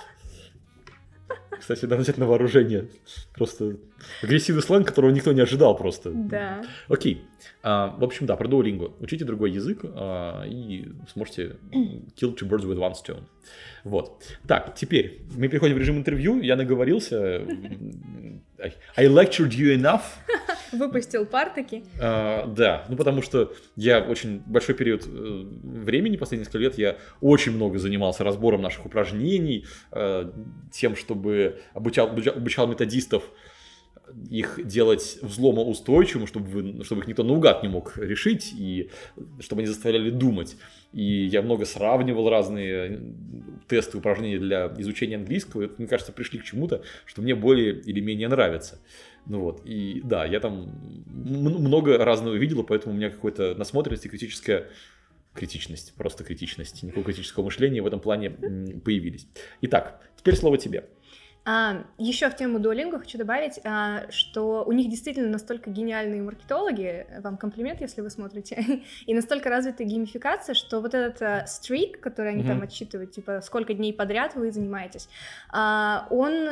Кстати, 1.59 1.85
надо 1.85 2.01
взять 2.01 2.17
на 2.17 2.25
вооружение. 2.25 2.87
Просто 3.35 3.77
агрессивный 4.23 4.61
сленг, 4.61 4.87
которого 4.87 5.11
никто 5.11 5.33
не 5.33 5.41
ожидал 5.41 5.75
просто. 5.77 6.11
Да. 6.11 6.63
Окей. 6.87 7.23
А, 7.63 7.95
в 7.97 8.03
общем, 8.03 8.25
да, 8.25 8.35
про 8.35 8.47
Duolingo. 8.47 8.93
Учите 8.99 9.25
другой 9.25 9.51
язык 9.51 9.79
а, 9.83 10.43
и 10.45 10.87
сможете 11.11 11.57
kill 11.71 12.35
two 12.35 12.47
birds 12.47 12.65
with 12.65 12.77
one 12.77 12.93
stone. 12.93 13.23
Вот. 13.83 14.23
Так, 14.47 14.75
теперь 14.75 15.21
мы 15.35 15.47
переходим 15.47 15.75
в 15.75 15.79
режим 15.79 15.97
интервью. 15.97 16.41
Я 16.41 16.55
наговорился. 16.55 17.45
I, 18.97 19.07
lectured 19.07 19.51
you 19.51 19.75
enough. 19.75 20.01
Выпустил 20.71 21.25
пар 21.25 21.49
таки. 21.49 21.83
А, 21.99 22.45
да, 22.45 22.85
ну 22.89 22.95
потому 22.95 23.21
что 23.21 23.53
я 23.75 24.01
очень 24.01 24.39
большой 24.45 24.75
период 24.75 25.05
э, 25.07 25.09
времени, 25.09 26.17
последние 26.17 26.45
несколько 26.45 26.59
лет, 26.59 26.77
я 26.77 26.97
очень 27.21 27.53
много 27.53 27.79
занимался 27.79 28.23
разбором 28.23 28.61
наших 28.61 28.85
упражнений, 28.85 29.65
э, 29.91 30.31
тем, 30.71 30.95
чтобы 30.95 31.61
обучал, 31.73 32.07
обучал 32.07 32.67
методистов 32.67 33.23
их 34.29 34.59
делать 34.65 35.19
взломоустойчивым, 35.21 36.27
чтобы, 36.27 36.47
вы, 36.47 36.83
чтобы 36.83 37.01
их 37.01 37.07
никто 37.07 37.23
наугад 37.23 37.63
не 37.63 37.69
мог 37.69 37.97
решить, 37.97 38.53
и 38.57 38.89
чтобы 39.39 39.61
они 39.61 39.67
заставляли 39.67 40.09
думать. 40.09 40.57
И 40.93 41.25
я 41.25 41.41
много 41.41 41.65
сравнивал 41.65 42.29
разные 42.29 43.01
тесты, 43.67 43.97
упражнения 43.97 44.39
для 44.39 44.73
изучения 44.77 45.17
английского, 45.17 45.63
и 45.63 45.69
мне 45.77 45.87
кажется, 45.87 46.11
пришли 46.11 46.39
к 46.39 46.43
чему-то, 46.43 46.83
что 47.05 47.21
мне 47.21 47.35
более 47.35 47.79
или 47.79 47.99
менее 47.99 48.27
нравится. 48.27 48.79
Ну 49.25 49.41
вот, 49.41 49.61
и 49.65 50.01
да, 50.03 50.25
я 50.25 50.39
там 50.39 50.71
много 51.05 51.97
разного 51.97 52.35
видел, 52.35 52.63
поэтому 52.63 52.95
у 52.95 52.97
меня 52.97 53.09
какой-то 53.09 53.53
насмотренность 53.55 54.05
и 54.05 54.09
критическая 54.09 54.69
критичность, 55.33 55.93
просто 55.95 56.23
критичность, 56.23 56.83
никакого 56.83 57.05
критического 57.05 57.45
мышления 57.45 57.81
в 57.81 57.87
этом 57.87 57.99
плане 57.99 58.31
появились. 58.31 59.27
Итак, 59.61 60.01
теперь 60.17 60.35
слово 60.35 60.57
тебе. 60.57 60.85
А, 61.51 61.83
еще 61.97 62.29
в 62.29 62.35
тему 62.35 62.59
Duolingo 62.59 62.99
хочу 62.99 63.17
добавить, 63.17 63.59
а, 63.63 64.03
что 64.11 64.63
у 64.67 64.71
них 64.71 64.87
действительно 64.87 65.29
настолько 65.29 65.71
гениальные 65.71 66.21
маркетологи, 66.21 67.07
вам 67.21 67.37
комплимент, 67.37 67.81
если 67.81 68.01
вы 68.01 68.11
смотрите, 68.11 68.83
и 69.07 69.13
настолько 69.15 69.49
развитая 69.49 69.87
геймификация, 69.87 70.53
что 70.53 70.79
вот 70.79 70.93
этот 70.93 71.19
а, 71.23 71.47
стрик, 71.47 72.01
который 72.01 72.33
они 72.33 72.43
Мгм. 72.43 72.51
там 72.51 72.61
отсчитывают, 72.61 73.13
типа 73.13 73.41
сколько 73.41 73.73
дней 73.73 73.91
подряд 73.93 74.35
вы 74.35 74.51
занимаетесь, 74.51 75.09
а, 75.51 76.05
он 76.11 76.51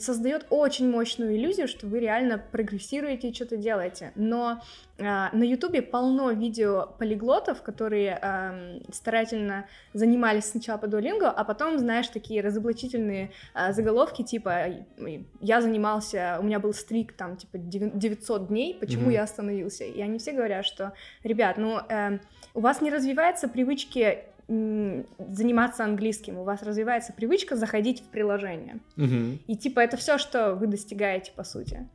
создает 0.00 0.46
очень 0.48 0.90
мощную 0.90 1.36
иллюзию, 1.36 1.68
что 1.68 1.86
вы 1.86 2.00
реально 2.00 2.38
прогрессируете 2.38 3.28
и 3.28 3.34
что-то 3.34 3.58
делаете. 3.58 4.12
Но 4.14 4.62
на 4.98 5.42
Ютубе 5.42 5.82
полно 5.82 6.30
видео 6.30 6.94
полиглотов, 6.98 7.62
которые 7.62 8.18
ам, 8.20 8.80
старательно 8.92 9.66
занимались 9.94 10.44
сначала 10.44 10.78
по 10.78 10.84
Duolingo, 10.86 11.26
а 11.26 11.44
потом, 11.44 11.78
знаешь, 11.78 12.08
такие 12.08 12.40
разоблачительные 12.42 13.30
а, 13.54 13.72
заголовки 13.72 14.22
типа 14.22 14.66
«Я 15.40 15.60
занимался, 15.60 16.36
у 16.40 16.44
меня 16.44 16.60
был 16.60 16.72
стрик 16.72 17.14
там 17.14 17.36
типа 17.36 17.56
девя- 17.56 17.90
900 17.96 18.48
дней, 18.48 18.76
почему 18.78 19.04
Мгм. 19.04 19.10
я 19.12 19.22
остановился?» 19.22 19.84
И 19.84 20.00
они 20.00 20.18
все 20.18 20.32
говорят, 20.32 20.64
что, 20.66 20.92
ребят, 21.24 21.56
ну, 21.58 21.78
эм, 21.88 22.20
у 22.54 22.60
вас 22.60 22.80
не 22.80 22.90
развиваются 22.90 23.48
привычки 23.48 24.18
заниматься 24.48 25.84
английским, 25.84 26.38
у 26.38 26.44
вас 26.44 26.62
развивается 26.62 27.12
привычка 27.12 27.56
заходить 27.56 28.00
в 28.02 28.04
приложение. 28.04 28.80
И 29.46 29.56
типа 29.56 29.80
это 29.80 29.96
все, 29.96 30.18
что 30.18 30.54
вы 30.54 30.66
достигаете, 30.66 31.32
по 31.34 31.44
сути. 31.44 31.88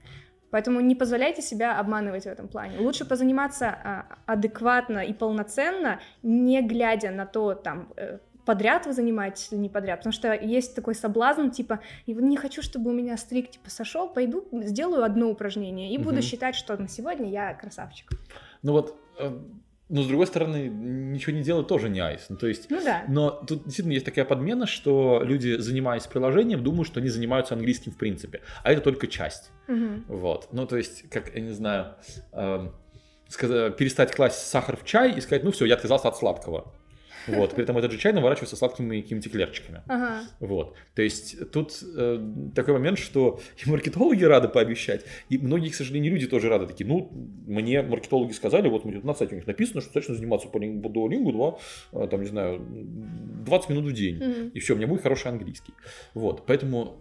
Поэтому 0.52 0.80
не 0.80 0.96
позволяйте 0.96 1.42
себя 1.42 1.80
обманывать 1.80 2.24
в 2.24 2.28
этом 2.28 2.48
плане. 2.48 2.80
Лучше 2.80 3.06
позаниматься 3.06 3.68
а, 3.68 4.06
адекватно 4.26 5.00
и 5.00 5.14
полноценно, 5.14 6.00
не 6.24 6.62
глядя 6.62 7.12
на 7.12 7.26
то, 7.26 7.54
там, 7.54 7.90
э, 7.98 8.20
подряд 8.46 8.86
вы 8.86 8.94
занимаетесь 8.94 9.52
или 9.52 9.60
не 9.60 9.70
подряд. 9.70 10.00
Потому 10.00 10.14
что 10.14 10.34
есть 10.34 10.74
такой 10.74 10.96
соблазн, 10.96 11.50
типа, 11.50 11.82
«И 12.06 12.14
вот 12.14 12.24
не 12.24 12.38
хочу, 12.38 12.62
чтобы 12.62 12.92
у 12.92 12.94
меня 12.94 13.18
стрик, 13.18 13.50
типа, 13.52 13.70
сошел, 13.70 14.08
пойду, 14.08 14.48
сделаю 14.54 15.04
одно 15.04 15.30
упражнение 15.30 15.92
и 15.94 15.98
буду 15.98 16.14
Мгм. 16.18 16.22
считать, 16.22 16.56
что 16.56 16.78
на 16.78 16.88
сегодня 16.88 17.30
я 17.30 17.54
красавчик. 17.54 18.10
Ну 18.64 18.72
вот, 18.72 18.96
э, 19.20 19.38
но 19.90 20.02
с 20.04 20.08
другой 20.08 20.28
стороны, 20.28 20.68
ничего 20.68 21.36
не 21.36 21.44
делать 21.44 21.68
тоже 21.68 21.90
не 21.90 22.00
айс. 22.00 22.26
Ну, 22.30 22.36
то 22.38 22.48
есть, 22.48 22.70
Ну 22.70 22.82
да. 22.84 23.04
но 23.08 23.30
тут 23.32 23.64
действительно 23.64 23.94
есть 23.94 24.06
такая 24.06 24.26
подмена, 24.26 24.68
что 24.68 25.22
люди, 25.24 25.58
занимаясь 25.58 26.04
приложением, 26.08 26.64
думают, 26.64 26.88
что 26.88 27.00
они 27.00 27.10
занимаются 27.10 27.54
английским 27.56 27.92
в 27.92 27.98
принципе, 27.98 28.42
а 28.64 28.72
это 28.72 28.82
только 28.82 29.08
часть. 29.08 29.52
Мгм. 29.68 30.06
Вот. 30.08 30.50
Ну, 30.52 30.66
то 30.68 30.78
есть, 30.78 31.10
как, 31.10 31.34
я 31.36 31.42
не 31.42 31.52
знаю, 31.54 31.96
сказа- 33.30 33.70
перестать 33.72 34.14
класть 34.16 34.48
сахар 34.48 34.78
в 34.78 34.86
чай 34.86 35.14
и 35.18 35.22
сказать, 35.22 35.44
ну 35.44 35.52
все, 35.52 35.66
я 35.66 35.76
отказался 35.76 36.08
от 36.08 36.18
сладкого. 36.18 36.74
Вот. 37.28 37.54
При 37.54 37.64
этом 37.64 37.78
этот 37.78 37.92
же 37.92 37.98
чай 37.98 38.14
наворачивается 38.14 38.56
сладкими 38.56 39.02
какими-то 39.02 39.30
эклерчиками. 39.30 39.82
Ага. 39.88 40.22
Вот. 40.40 40.76
То 40.96 41.02
есть 41.02 41.52
тут 41.52 41.84
э, 41.96 42.20
такой 42.56 42.74
момент, 42.74 42.98
что 43.00 43.40
и 43.66 43.70
маркетологи 43.70 44.24
рады 44.24 44.48
пообещать, 44.48 45.06
и 45.30 45.38
многие, 45.38 45.70
к 45.70 45.76
сожалению, 45.76 46.14
люди 46.14 46.28
тоже 46.28 46.50
рады 46.50 46.68
такие, 46.68 46.86
ну, 46.88 47.10
мне 47.46 47.82
маркетологи 47.82 48.32
сказали, 48.32 48.70
вот 48.70 48.86
на 48.86 49.14
сайте 49.14 49.36
у 49.36 49.38
них 49.38 49.48
написано, 49.48 49.82
что 49.82 49.90
достаточно 49.90 50.16
заниматься 50.16 50.48
по 50.48 50.58
Duolingo, 50.58 51.32
два, 51.32 51.58
э, 51.94 52.08
там, 52.10 52.22
не 52.22 52.28
знаю, 52.28 52.60
20 53.46 53.70
минут 53.70 53.86
в 53.86 53.94
день, 53.94 54.16
Мгм. 54.18 54.48
и 54.50 54.60
все, 54.60 54.74
у 54.74 54.78
меня 54.78 54.88
будет 54.88 55.02
хороший 55.02 55.28
английский. 55.32 55.74
Вот. 56.14 56.46
Поэтому 56.46 56.98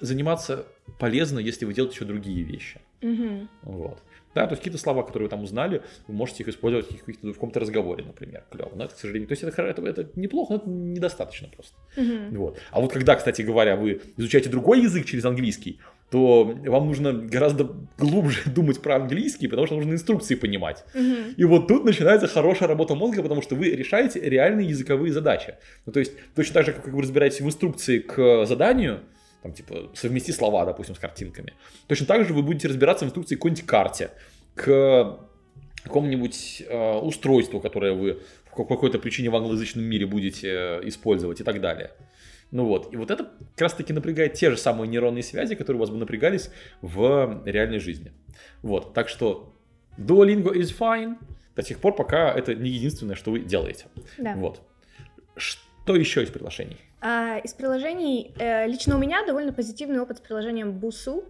заниматься 0.00 0.66
полезно, 0.98 1.38
если 1.38 1.64
вы 1.64 1.74
делаете 1.74 1.94
еще 1.96 2.04
другие 2.04 2.42
вещи. 2.42 2.80
Мгм. 3.02 3.48
Вот. 3.62 4.02
Да, 4.34 4.46
то 4.46 4.52
есть 4.52 4.62
какие-то 4.62 4.78
слова, 4.78 5.02
которые 5.02 5.26
вы 5.26 5.30
там 5.30 5.42
узнали, 5.42 5.82
вы 6.06 6.14
можете 6.14 6.42
их 6.44 6.48
использовать 6.48 6.88
в 6.90 7.32
каком-то 7.32 7.58
разговоре, 7.58 8.04
например. 8.04 8.44
Клево. 8.50 8.70
Но 8.74 8.84
это, 8.84 8.94
к 8.94 8.98
сожалению, 8.98 9.26
то 9.28 9.32
есть 9.32 9.42
это, 9.42 9.62
это, 9.62 9.82
это 9.82 10.08
неплохо, 10.14 10.52
но 10.52 10.56
это 10.58 10.68
недостаточно 10.68 11.48
просто. 11.48 11.76
Мгм. 11.96 12.36
Вот. 12.36 12.58
А 12.70 12.80
вот 12.80 12.92
когда, 12.92 13.16
кстати 13.16 13.42
говоря, 13.42 13.76
вы 13.76 14.00
изучаете 14.16 14.48
другой 14.48 14.82
язык 14.82 15.04
через 15.04 15.24
английский, 15.24 15.80
то 16.10 16.44
вам 16.44 16.86
нужно 16.86 17.12
гораздо 17.12 17.70
глубже 17.98 18.42
думать 18.54 18.80
про 18.80 18.96
английский, 18.96 19.48
потому 19.48 19.66
что 19.66 19.76
нужно 19.76 19.92
инструкции 19.92 20.36
понимать. 20.36 20.84
Мгм. 20.94 21.34
И 21.36 21.44
вот 21.44 21.66
тут 21.68 21.84
начинается 21.84 22.28
хорошая 22.28 22.68
работа 22.68 22.94
мозга, 22.94 23.22
потому 23.22 23.42
что 23.42 23.56
вы 23.56 23.70
решаете 23.70 24.20
реальные 24.20 24.68
языковые 24.68 25.12
задачи. 25.12 25.54
Ну, 25.86 25.92
то 25.92 26.00
есть 26.00 26.12
точно 26.34 26.54
так 26.54 26.66
же, 26.66 26.72
как 26.72 26.88
вы 26.88 27.02
разбираетесь 27.02 27.40
в 27.40 27.46
инструкции 27.46 27.98
к 27.98 28.46
заданию, 28.46 29.00
там 29.42 29.52
типа 29.52 29.90
совмести 29.94 30.32
слова, 30.32 30.64
допустим, 30.64 30.94
с 30.94 30.98
картинками, 30.98 31.54
точно 31.86 32.06
так 32.06 32.26
же 32.26 32.34
вы 32.34 32.42
будете 32.42 32.68
разбираться 32.68 33.04
в 33.04 33.08
инструкции 33.08 33.34
к 33.34 33.38
какой-нибудь 33.38 33.66
карте, 33.66 34.10
к 34.54 35.18
какому-нибудь 35.82 36.62
э, 36.68 36.98
устройству, 36.98 37.60
которое 37.60 37.94
вы 37.94 38.20
по 38.56 38.64
какой-то 38.64 38.98
причине 38.98 39.30
в 39.30 39.36
англоязычном 39.36 39.84
мире 39.84 40.06
будете 40.06 40.48
э, 40.48 40.80
использовать 40.88 41.40
и 41.40 41.44
так 41.44 41.60
далее. 41.60 41.92
Ну 42.50 42.64
вот, 42.64 42.92
и 42.92 42.96
вот 42.96 43.10
это 43.10 43.24
как 43.24 43.60
раз 43.60 43.74
таки 43.74 43.92
напрягает 43.92 44.34
те 44.34 44.50
же 44.50 44.56
самые 44.56 44.88
нейронные 44.88 45.22
связи, 45.22 45.54
которые 45.54 45.78
у 45.78 45.80
вас 45.80 45.90
бы 45.90 45.96
напрягались 45.96 46.50
в 46.82 47.42
реальной 47.44 47.78
жизни. 47.78 48.12
Вот, 48.62 48.92
так 48.92 49.08
что 49.08 49.54
Duolingo 49.96 50.52
is 50.52 50.76
fine 50.76 51.16
до 51.54 51.62
тех 51.62 51.78
пор, 51.78 51.94
пока 51.94 52.32
это 52.32 52.54
не 52.54 52.70
единственное, 52.70 53.14
что 53.14 53.30
вы 53.30 53.40
делаете. 53.40 53.86
Да. 54.18 54.34
Вот. 54.34 54.62
Что 55.36 55.94
еще 55.94 56.22
из 56.22 56.30
приглашений? 56.30 56.76
А, 57.00 57.38
из 57.38 57.54
приложений, 57.54 58.34
э, 58.38 58.66
лично 58.66 58.96
у 58.96 58.98
меня 58.98 59.24
довольно 59.26 59.52
позитивный 59.52 60.00
опыт 60.00 60.18
с 60.18 60.20
приложением 60.20 60.72
Бусу. 60.72 61.24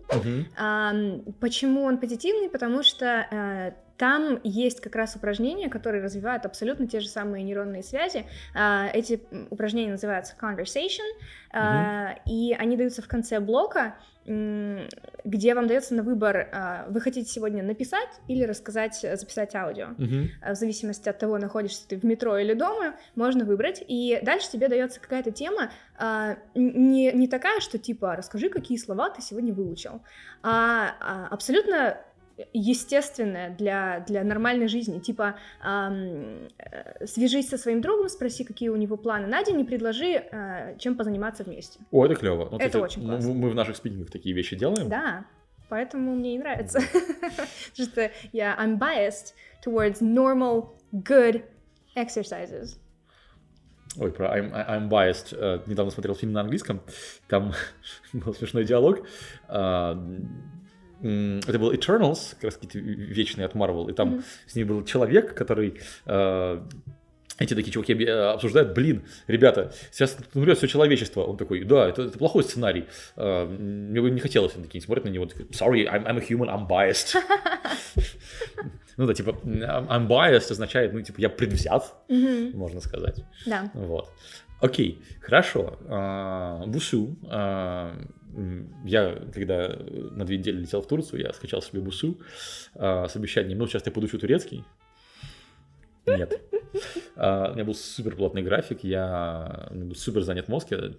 Почему 1.40 1.84
он 1.84 1.98
позитивный? 1.98 2.48
Потому 2.48 2.82
что 2.82 3.26
э, 3.30 3.72
там 4.00 4.40
есть 4.44 4.80
как 4.80 4.96
раз 4.96 5.14
упражнения, 5.14 5.68
которые 5.68 6.02
развивают 6.02 6.46
абсолютно 6.46 6.88
те 6.88 7.00
же 7.00 7.08
самые 7.08 7.44
нейронные 7.44 7.82
связи. 7.82 8.24
А, 8.54 8.88
Эти 8.94 9.20
упражнения 9.50 9.90
называются 9.90 10.34
conversation, 10.40 11.04
а, 11.52 12.14
и 12.24 12.56
они 12.58 12.78
даются 12.78 13.02
в 13.02 13.08
конце 13.08 13.40
блока, 13.40 13.96
где 14.26 15.54
вам 15.54 15.66
дается 15.66 15.94
на 15.94 16.02
выбор, 16.02 16.48
а, 16.52 16.86
вы 16.88 17.00
хотите 17.00 17.30
сегодня 17.30 17.62
написать 17.62 18.08
или 18.28 18.44
рассказать, 18.44 18.94
записать 19.00 19.54
аудио. 19.54 19.88
А, 20.42 20.54
в 20.54 20.56
зависимости 20.56 21.08
от 21.08 21.18
того, 21.18 21.38
находишься 21.38 21.88
ты 21.88 21.96
в 21.96 22.04
метро 22.04 22.36
или 22.38 22.54
дома, 22.54 22.96
можно 23.14 23.44
выбрать. 23.44 23.82
И 23.86 24.18
дальше 24.22 24.50
тебе 24.50 24.68
дается 24.68 25.00
какая-то 25.00 25.30
тема 25.30 25.70
а, 25.98 26.36
не, 26.54 27.12
не 27.12 27.28
такая, 27.28 27.60
что 27.60 27.78
типа 27.78 28.14
расскажи, 28.16 28.50
какие 28.50 28.78
слова 28.78 29.10
ты 29.10 29.22
сегодня 29.22 29.52
выучил, 29.52 30.02
а 30.42 31.28
абсолютно 31.30 31.98
естественная 32.52 33.50
для, 33.50 34.00
для 34.06 34.24
нормальной 34.24 34.68
жизни. 34.68 34.98
Типа, 34.98 35.36
ам, 35.62 36.48
э, 36.58 37.06
свяжись 37.06 37.48
со 37.48 37.58
своим 37.58 37.80
другом, 37.80 38.08
спроси, 38.08 38.44
какие 38.44 38.68
у 38.68 38.76
него 38.76 38.96
планы 38.96 39.26
на 39.26 39.42
день, 39.44 39.60
и 39.60 39.64
предложи, 39.64 40.12
э, 40.30 40.76
чем 40.78 40.96
позаниматься 40.96 41.44
вместе. 41.44 41.80
О, 41.90 42.04
это 42.06 42.14
клево. 42.14 42.48
Ну, 42.50 42.56
Это 42.56 42.66
кстати, 42.66 42.82
очень 42.82 43.02
классно. 43.06 43.32
Мы 43.34 43.50
в 43.50 43.54
наших 43.54 43.76
спикингах 43.76 44.10
такие 44.10 44.34
вещи 44.34 44.56
делаем. 44.56 44.88
Да, 44.88 45.24
поэтому 45.68 46.14
мне 46.14 46.36
и 46.36 46.38
нравится. 46.38 46.80
Потому 47.70 47.88
что 47.88 48.10
я 48.32 48.56
I'm 48.58 48.78
biased 48.78 49.34
towards 49.64 50.00
normal, 50.00 50.70
good 50.92 51.42
exercises. 51.96 52.78
Ой, 53.96 54.12
про 54.12 54.38
I'm, 54.38 54.52
I'm 54.52 54.88
biased. 54.88 55.36
Э, 55.36 55.60
Недавно 55.66 55.90
смотрел 55.90 56.14
фильм 56.14 56.32
на 56.32 56.42
английском. 56.42 56.80
Там 57.28 57.52
был 58.12 58.34
смешной 58.34 58.64
диалог. 58.64 59.00
М, 59.48 60.59
Это 61.02 61.58
был 61.58 61.72
Eternals, 61.72 62.34
как 62.34 62.44
раз 62.44 62.54
какие-то 62.56 62.78
вечные 62.78 63.46
от 63.46 63.54
Marvel. 63.54 63.90
И 63.90 63.94
там 63.94 64.08
Мгм. 64.08 64.24
с 64.46 64.54
ним 64.54 64.66
был 64.68 64.84
человек, 64.84 65.34
который... 65.34 65.80
э, 66.06 66.60
Эти 67.38 67.54
такие 67.54 67.72
чуваки 67.72 67.94
э, 67.94 68.32
обсуждают, 68.34 68.74
блин, 68.74 69.02
ребята, 69.26 69.72
сейчас 69.90 70.18
умрет 70.34 70.58
все 70.58 70.66
человечество. 70.66 71.22
Он 71.22 71.36
такой, 71.38 71.64
да, 71.64 71.88
это, 71.88 72.02
это 72.02 72.18
плохой 72.18 72.42
сценарий. 72.44 72.84
Э, 73.16 73.46
Мне 73.46 74.00
бы 74.02 74.10
не 74.10 74.20
хотелось. 74.20 74.54
Они 74.56 74.64
такие 74.64 74.82
смотрят 74.82 75.06
на 75.06 75.08
него, 75.10 75.24
такой, 75.26 75.46
sorry, 75.46 75.86
I'm, 75.86 76.04
I'm 76.06 76.18
a 76.18 76.20
human, 76.20 76.48
I'm 76.50 76.68
biased. 76.68 77.16
Ну 78.96 79.06
да, 79.06 79.14
типа, 79.14 79.30
I'm 79.44 80.06
biased 80.08 80.50
означает, 80.52 80.92
ну, 80.92 81.00
типа, 81.00 81.18
я 81.22 81.30
предвзят, 81.30 81.94
можно 82.08 82.80
сказать. 82.82 83.24
Да. 83.46 83.70
Вот. 83.72 84.10
Окей, 84.60 84.98
хорошо. 85.22 85.78
Бусу. 86.66 87.16
Я, 88.84 89.16
когда 89.34 89.76
на 90.12 90.24
две 90.24 90.38
недели 90.38 90.60
летел 90.60 90.82
в 90.82 90.86
Турцию, 90.86 91.20
я 91.22 91.32
скачал 91.32 91.62
себе 91.62 91.80
бусу 91.80 92.18
а, 92.74 93.08
с 93.08 93.16
обещанием, 93.16 93.58
ну, 93.58 93.66
сейчас 93.66 93.84
я 93.86 93.92
подучу 93.92 94.18
турецкий. 94.18 94.64
Нет. 96.06 96.40
А, 97.16 97.50
у 97.50 97.54
меня 97.54 97.64
был 97.64 97.74
супер 97.74 98.16
плотный 98.16 98.42
график, 98.42 98.82
я 98.84 99.68
был 99.72 99.94
супер 99.94 100.22
занят 100.22 100.48
мозг, 100.48 100.68
я 100.70 100.92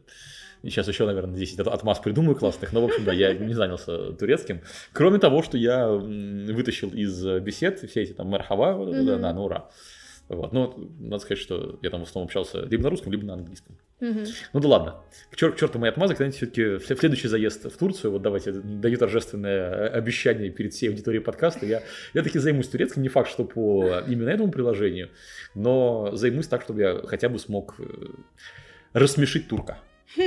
сейчас 0.64 0.88
еще, 0.88 1.06
наверное, 1.06 1.36
10 1.36 1.60
от- 1.60 1.68
отмаз 1.68 2.00
придумаю 2.00 2.36
классных, 2.36 2.72
но, 2.72 2.82
в 2.82 2.86
общем, 2.86 3.04
да, 3.04 3.12
я 3.14 3.34
не 3.34 3.54
занялся 3.54 4.12
турецким. 4.14 4.62
Кроме 4.94 5.18
того, 5.18 5.42
что 5.42 5.58
я 5.58 5.88
вытащил 5.90 6.90
из 6.90 7.26
э, 7.26 7.40
бесед 7.40 7.80
все 7.80 8.02
эти 8.04 8.14
там 8.14 8.30
вот 8.30 8.90
это, 8.90 9.04
да, 9.04 9.14
Мгм. 9.14 9.22
да, 9.22 9.34
ну 9.34 9.46
ура. 9.46 9.70
Вот. 10.30 10.54
Но 10.54 10.76
надо 11.00 11.20
сказать, 11.20 11.40
что 11.40 11.80
я 11.82 11.90
там 11.90 12.02
в 12.02 12.04
основном 12.08 12.28
общался 12.28 12.64
либо 12.66 12.84
на 12.84 12.90
русском, 12.92 13.12
либо 13.12 13.26
на 13.26 13.34
английском. 13.34 13.78
Мгм. 14.02 14.26
Ну 14.54 14.60
да 14.60 14.68
ладно. 14.68 14.96
К, 15.30 15.36
чер- 15.36 15.52
к 15.52 15.58
черту 15.58 15.78
мои 15.78 15.90
отмазы, 15.92 16.16
когда-нибудь 16.16 16.36
все-таки 16.36 16.64
в 16.78 17.00
следующий 17.00 17.28
заезд 17.28 17.66
в 17.72 17.78
Турцию, 17.78 18.12
вот 18.12 18.24
давайте, 18.24 18.52
даю 18.52 18.98
торжественное 18.98 19.88
обещание 19.90 20.50
перед 20.50 20.74
всей 20.74 20.90
аудиторией 20.90 21.24
подкаста, 21.24 21.68
я, 21.68 21.84
я 22.16 22.24
таки 22.24 22.40
займусь 22.40 22.68
турецким, 22.68 23.04
не 23.04 23.10
факт, 23.10 23.30
что 23.30 23.46
по 23.46 24.02
именно 24.08 24.30
этому 24.30 24.52
приложению, 24.52 25.10
но 25.54 26.10
займусь 26.16 26.48
так, 26.48 26.64
чтобы 26.64 26.82
я 26.82 27.02
хотя 27.06 27.30
бы 27.30 27.38
смог 27.38 27.76
э, 27.78 27.84
рассмешить 28.94 29.48
турка. 29.48 29.78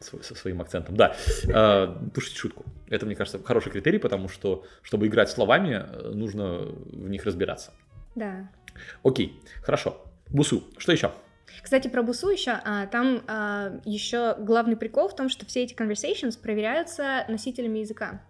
Со 0.00 0.34
своим 0.34 0.60
акцентом, 0.62 0.96
да. 0.96 1.14
Пушить 2.14 2.36
шутку. 2.36 2.64
Это, 2.88 3.04
мне 3.04 3.14
кажется, 3.14 3.38
хороший 3.44 3.70
критерий, 3.70 3.98
потому 3.98 4.28
что, 4.28 4.64
чтобы 4.82 5.06
играть 5.06 5.28
словами, 5.28 5.84
э, 5.86 6.10
нужно 6.14 6.62
в 6.62 7.08
них 7.10 7.24
разбираться. 7.26 7.72
Да. 8.16 8.50
Окей, 9.04 9.38
хорошо. 9.62 10.02
Бусу, 10.28 10.64
что 10.78 10.92
еще? 10.92 11.12
Кстати, 11.62 11.88
про 11.88 12.02
Бусу 12.02 12.30
еще, 12.30 12.58
там 12.90 13.22
еще 13.84 14.36
главный 14.38 14.76
прикол 14.76 15.08
в 15.08 15.16
том, 15.16 15.28
что 15.28 15.46
все 15.46 15.62
эти 15.62 15.74
conversations 15.74 16.38
проверяются 16.40 17.24
носителями 17.28 17.80
языка. 17.80 18.20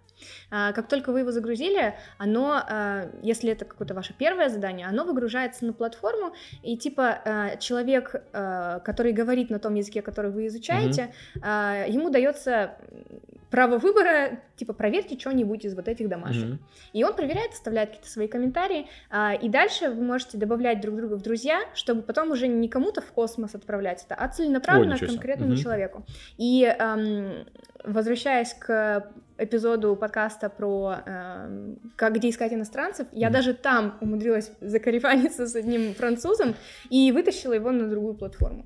А, 0.49 0.71
Как 0.73 0.87
только 0.87 1.11
вы 1.11 1.19
его 1.19 1.31
загрузили, 1.31 1.95
оно, 2.17 2.61
а, 2.67 3.09
если 3.21 3.51
это 3.51 3.65
какое-то 3.65 3.93
ваше 3.93 4.13
первое 4.13 4.49
задание, 4.49 4.87
оно 4.87 5.03
выгружается 5.03 5.65
на 5.65 5.73
платформу, 5.73 6.33
и 6.63 6.77
типа 6.77 7.21
а, 7.25 7.57
человек, 7.57 8.15
а, 8.33 8.79
который 8.79 9.13
говорит 9.13 9.49
на 9.49 9.59
том 9.59 9.75
языке, 9.75 10.01
который 10.01 10.31
вы 10.31 10.47
изучаете, 10.47 11.13
а, 11.41 11.85
ему 11.87 12.09
дается 12.09 12.75
право 13.51 13.77
выбора, 13.77 14.39
типа 14.55 14.73
проверьте 14.73 15.19
что-нибудь 15.19 15.65
из 15.65 15.75
вот 15.75 15.87
этих 15.89 16.07
домашних. 16.07 16.47
Мгм. 16.47 16.59
И 16.93 17.03
он 17.03 17.13
проверяет, 17.13 17.51
оставляет 17.51 17.89
какие-то 17.89 18.09
свои 18.09 18.27
комментарии, 18.27 18.87
а, 19.09 19.33
и 19.33 19.49
дальше 19.49 19.89
вы 19.89 20.01
можете 20.01 20.37
добавлять 20.37 20.79
друг 20.79 20.95
друга 20.95 21.15
в 21.15 21.21
друзья, 21.21 21.61
чтобы 21.75 22.01
потом 22.01 22.31
уже 22.31 22.47
не 22.47 22.69
кому-то 22.69 23.01
в 23.01 23.11
космос 23.11 23.53
отправлять 23.53 24.05
это, 24.05 24.15
а 24.15 24.27
целенаправленно 24.29 24.97
Ой, 24.99 25.07
конкретному 25.07 25.51
Мгм. 25.51 25.61
человеку. 25.61 26.05
И 26.37 26.65
ам, 26.65 27.45
возвращаясь 27.83 28.53
к 28.53 29.11
эпизоду 29.37 29.95
подкаста 29.97 30.49
про 30.49 30.99
ам, 31.05 31.75
как 31.97 32.15
где 32.15 32.29
искать 32.29 32.53
иностранцев, 32.53 33.07
я 33.11 33.29
даже 33.29 33.53
там 33.53 33.97
умудрилась 33.99 34.51
закарифаниться 34.61 35.45
с 35.45 35.55
одним 35.55 35.93
французом 35.93 36.55
и 36.89 37.11
вытащила 37.11 37.53
его 37.53 37.71
на 37.71 37.89
другую 37.89 38.13
платформу. 38.13 38.65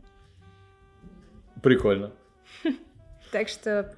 Прикольно. 1.64 2.12
Так 3.32 3.48
что 3.50 3.94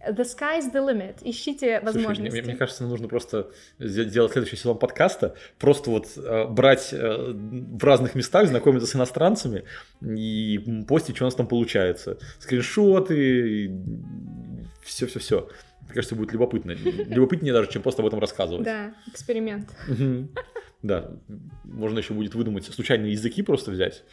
the 0.00 0.24
sky's 0.24 0.72
the 0.72 0.84
limit. 0.84 1.18
Ищите 1.22 1.80
Слушай, 1.80 1.84
возможности. 1.84 2.32
мне, 2.32 2.42
мне 2.42 2.56
кажется, 2.56 2.84
нужно 2.84 3.08
просто 3.08 3.50
сдел- 3.78 4.08
делать 4.08 4.32
следующий 4.32 4.56
сезон 4.56 4.78
подкаста, 4.78 5.34
просто 5.58 5.90
вот 5.90 6.08
э, 6.16 6.46
брать 6.46 6.90
э, 6.92 7.32
в 7.32 7.82
разных 7.84 8.14
местах, 8.14 8.48
знакомиться 8.48 8.86
с 8.86 8.94
иностранцами 8.94 9.64
и 10.02 10.84
постить, 10.86 11.16
что 11.16 11.24
у 11.24 11.28
нас 11.28 11.34
там 11.34 11.46
получается. 11.46 12.18
Скриншоты, 12.38 13.72
все-все-все. 14.82 15.48
Мне 15.82 15.94
кажется, 15.94 16.14
будет 16.16 16.32
любопытно. 16.32 16.72
Любопытнее 16.72 17.52
даже, 17.52 17.70
чем 17.70 17.82
просто 17.82 18.02
об 18.02 18.08
этом 18.08 18.18
рассказывать. 18.18 18.64
Да, 18.64 18.94
эксперимент. 19.06 19.70
Да, 20.82 21.10
можно 21.64 21.98
еще 21.98 22.12
будет 22.12 22.34
выдумать 22.34 22.64
случайные 22.66 23.12
языки 23.12 23.42
просто 23.42 23.70
взять. 23.70 24.04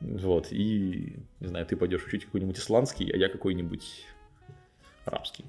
Вот, 0.00 0.48
и, 0.50 1.20
не 1.38 1.46
знаю, 1.46 1.64
ты 1.64 1.76
пойдешь 1.76 2.04
учить 2.04 2.24
какой-нибудь 2.24 2.58
исландский, 2.58 3.08
а 3.12 3.16
я 3.16 3.28
какой-нибудь 3.28 4.04
арабский. 5.04 5.44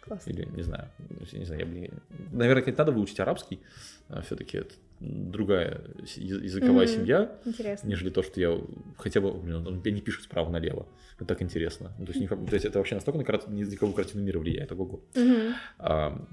Классно. 0.00 0.30
Или, 0.30 0.44
не 0.54 0.62
знаю, 0.62 0.88
не 1.32 1.44
знаю, 1.44 1.60
я 1.60 1.66
бы 1.66 1.90
Наверное, 2.30 2.62
конечно, 2.62 2.84
надо 2.84 2.92
выучить 2.92 3.18
арабский, 3.18 3.60
все-таки 4.22 4.58
это 4.58 4.74
другая 5.00 5.80
языковая 6.16 6.86
Мгм. 6.86 6.94
семья, 6.94 7.32
Интересно. 7.44 7.88
нежели 7.88 8.10
то, 8.10 8.22
что 8.22 8.40
я 8.40 8.56
хотя 8.98 9.20
бы, 9.20 9.32
блин, 9.32 9.66
он 9.66 9.80
меня 9.84 9.90
не 9.96 10.00
пишет 10.00 10.22
справа 10.22 10.48
налево. 10.48 10.86
Это 11.16 11.24
так 11.24 11.42
интересно. 11.42 11.92
Ну, 11.98 12.06
То 12.06 12.12
есть, 12.12 12.20
не 12.20 12.28
то 12.28 12.54
есть 12.54 12.64
это 12.64 12.78
вообще 12.78 12.94
настолько 12.94 13.18
на 13.18 13.24
кар- 13.24 13.48
на 13.48 13.58
языковую 13.58 13.94
картину 13.96 14.22
мира 14.22 14.38
влияет. 14.38 14.70
Ого-го. 14.70 15.00
Мгм. 15.14 15.54
А, 15.78 16.24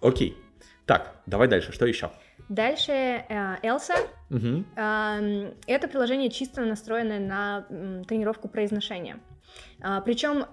окей. 0.00 0.36
Так, 0.86 1.20
давай 1.26 1.46
дальше. 1.48 1.70
Что 1.72 1.86
еще? 1.86 2.10
Дальше 2.48 2.92
э. 2.92 3.56
Мгм. 4.30 4.66
Ам, 4.76 5.54
Это 5.66 5.86
приложение 5.88 6.30
чисто 6.30 6.64
настроенное 6.64 7.20
на 7.20 8.02
тренировку 8.08 8.48
произношения. 8.48 9.20
Причем 10.04 10.46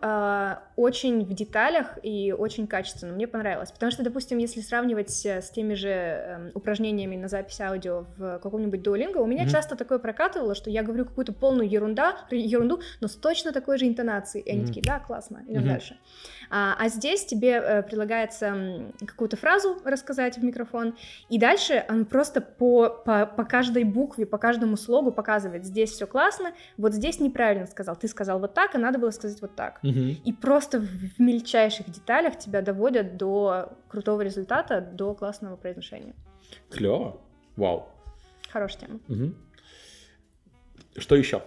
очень 0.76 1.26
в 1.26 1.34
деталях 1.34 1.98
и 2.04 2.32
очень 2.32 2.68
качественно. 2.68 3.14
Мне 3.14 3.28
понравилось. 3.28 3.72
Потому 3.72 3.92
что, 3.92 4.04
допустим, 4.04 4.38
если 4.38 4.62
сравнивать 4.62 5.10
с 5.10 5.50
теми 5.52 5.74
же 5.74 5.90
эм, 5.90 6.52
упражнениями 6.54 7.16
на 7.16 7.28
запись 7.28 7.60
аудио 7.62 8.06
в 8.18 8.40
каком-нибудь 8.40 8.82
Duolingo, 8.86 9.20
у 9.20 9.26
меня 9.26 9.44
Мгм. 9.44 9.52
часто 9.52 9.76
такое 9.76 10.00
прокатывало, 10.00 10.54
что 10.54 10.70
я 10.70 10.84
говорю 10.84 11.06
какую-то 11.06 11.34
полную 11.34 11.70
ерунда, 11.70 12.18
ерунду, 12.30 12.82
но 13.00 13.08
с 13.08 13.16
точно 13.16 13.52
такой 13.52 13.78
же 13.78 13.88
интонацией. 13.88 14.44
И 14.44 14.52
они 14.52 14.60
Мгм. 14.62 14.68
такие, 14.68 14.84
да, 14.86 15.00
классно, 15.00 15.44
идем 15.48 15.62
Мгм. 15.62 15.70
дальше. 15.70 15.98
А, 16.50 16.76
а 16.78 16.90
здесь 16.90 17.26
тебе 17.26 17.52
э, 17.54 17.84
предлагается 17.84 18.92
какую-то 19.06 19.38
фразу 19.38 19.78
рассказать 19.86 20.38
в 20.38 20.44
микрофон, 20.44 20.98
и 21.30 21.40
дальше 21.40 21.86
он 21.90 22.06
просто 22.06 22.42
по, 22.42 22.90
по, 22.90 23.26
по 23.26 23.44
каждой 23.46 23.84
букве, 23.84 24.26
по 24.26 24.38
каждому 24.38 24.78
слогу 24.78 25.12
показывает, 25.12 25.66
здесь 25.66 25.92
все 25.92 26.06
классно, 26.06 26.52
вот 26.78 26.94
здесь 26.94 27.20
неправильно 27.20 27.66
сказал, 27.66 27.96
ты 27.96 28.08
сказал 28.08 28.40
вот 28.40 28.54
так, 28.54 28.76
а 28.76 28.78
надо 28.78 29.00
было 29.00 29.12
сказать 29.16 29.42
вот 29.42 29.56
так. 29.56 29.82
Мгм. 29.84 30.18
И 30.24 30.34
просто 30.34 30.80
в 30.80 31.20
мельчайших 31.20 31.90
деталях 31.90 32.38
тебя 32.38 32.62
доводят 32.62 33.18
до 33.18 33.74
крутого 33.88 34.22
результата, 34.22 34.82
до 34.82 35.14
классного 35.14 35.56
произношения. 35.56 36.14
Клево. 36.70 37.20
Вау. 37.56 37.88
Хорошая 38.50 38.82
тема. 38.82 39.00
Мгм. 39.08 39.36
Что 40.98 41.16
еще? 41.16 41.42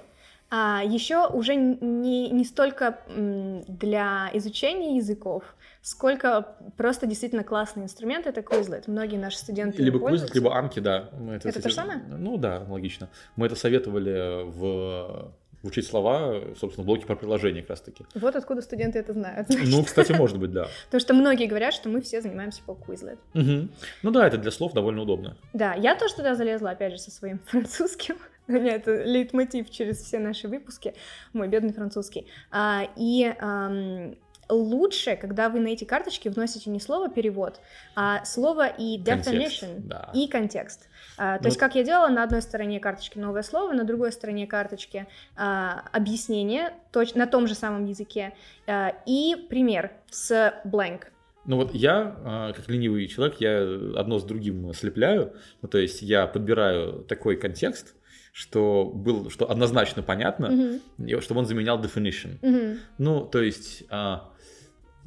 А 0.51 0.83
еще 0.83 1.27
уже 1.27 1.57
не, 1.57 2.31
не 2.31 2.45
столько 2.45 3.01
для 3.07 4.31
изучения 4.33 4.97
языков, 4.97 5.45
сколько 5.83 6.57
просто 6.79 7.07
действительно 7.07 7.45
классный 7.45 7.85
инструмент 7.85 8.27
это 8.27 8.41
Quizlet. 8.41 8.85
Многие 8.87 9.19
наши 9.19 9.37
студенты 9.37 9.83
Либо 9.83 9.99
Quizlet, 9.99 10.31
либо 10.33 10.57
Анки, 10.57 10.81
да. 10.81 11.11
Мы 11.19 11.35
Это 11.35 11.45
то 11.45 11.49
кстати, 11.51 11.69
же 11.69 11.75
самое? 11.75 11.99
Ну 12.09 12.39
да, 12.39 12.65
логично. 12.67 13.11
Мы 13.37 13.45
это 13.45 13.57
советовали 13.57 14.45
в 14.45 15.33
учить 15.63 15.87
слова, 15.87 16.41
собственно, 16.59 16.85
в 16.85 16.87
блоке 16.87 17.07
про 17.07 17.17
приложение 17.17 17.63
как 17.63 17.71
раз 17.71 17.81
таки. 17.81 18.05
Вот 18.15 18.37
откуда 18.37 18.63
студенты 18.63 18.99
это 18.99 19.13
знают. 19.13 19.49
Ну, 19.49 19.83
кстати, 19.83 20.13
может 20.13 20.39
быть, 20.39 20.53
да. 20.53 20.69
Потому 20.87 21.01
что 21.01 21.15
многие 21.15 21.47
говорят, 21.47 21.75
что 21.75 21.89
мы 21.89 22.01
все 22.01 22.21
занимаемся 22.21 22.63
по 22.65 22.73
Quizlet. 22.73 23.19
Мгм. 23.35 23.71
Ну 24.03 24.11
да, 24.11 24.27
это 24.27 24.39
для 24.39 24.51
слов 24.51 24.73
довольно 24.73 25.03
удобно. 25.03 25.37
Да, 25.53 25.75
я 25.75 25.95
тоже 25.95 26.15
туда 26.15 26.35
залезла, 26.35 26.71
опять 26.71 26.93
же, 26.93 26.99
со 26.99 27.11
своим 27.11 27.39
французским. 27.47 28.17
У 28.47 28.53
меня 28.53 28.77
это 28.77 29.05
лейтмотив 29.05 29.71
через 29.71 29.99
все 29.99 30.19
наши 30.19 30.49
выпуски, 30.49 30.95
мой 31.35 31.49
бедный 31.49 31.75
французский. 31.75 32.27
А, 32.51 32.89
и 32.97 33.31
ам, 33.41 34.17
лучше, 34.49 35.17
когда 35.17 35.49
вы 35.49 35.61
на 35.61 35.69
эти 35.69 35.85
карточки 35.85 36.29
вносите 36.29 36.71
не 36.71 36.81
слово 36.81 37.09
перевод, 37.09 37.61
а 37.95 38.25
слово 38.25 38.67
и 38.67 39.03
Контекст, 39.03 39.63
definition, 39.63 39.81
да. 39.85 40.11
и 40.15 40.27
контекст. 40.29 40.89
А, 41.17 41.37
то 41.37 41.43
Ну, 41.45 41.49
есть, 41.49 41.59
как 41.59 41.75
я 41.75 41.85
делала, 41.85 42.09
на 42.09 42.23
одной 42.23 42.43
стороне 42.43 42.81
карточки 42.81 43.19
новое 43.19 43.43
слово, 43.43 43.73
на 43.73 43.85
другой 43.85 44.13
стороне 44.13 44.47
карточки 44.47 45.07
а, 45.37 45.83
объяснение 45.93 46.73
точ- 46.93 47.17
на 47.17 47.27
том 47.27 47.47
же 47.47 47.55
самом 47.55 47.85
языке 47.87 48.35
а, 48.67 48.95
и 49.07 49.35
пример 49.49 49.91
с 50.11 50.53
blank. 50.65 51.05
Ну 51.45 51.57
вот 51.57 51.75
я, 51.75 52.17
а, 52.25 52.53
как 52.53 52.69
ленивый 52.69 53.07
человек, 53.09 53.37
я 53.41 53.63
одно 53.97 54.19
с 54.19 54.25
другим 54.25 54.73
слепляю. 54.75 55.33
Ну, 55.63 55.69
то 55.69 55.79
есть 55.79 56.03
я 56.03 56.27
подбираю 56.27 57.05
такой 57.05 57.37
контекст, 57.37 57.95
что 58.33 58.85
был, 58.85 59.31
что 59.31 59.51
однозначно 59.51 60.03
понятно, 60.03 60.79
и 60.99 61.19
чтобы 61.21 61.41
он 61.41 61.47
заменял 61.47 61.81
definition. 61.83 62.39
мгм. 62.43 62.79
Ну, 62.99 63.25
то 63.25 63.43
есть 63.43 63.85
а, 63.91 64.31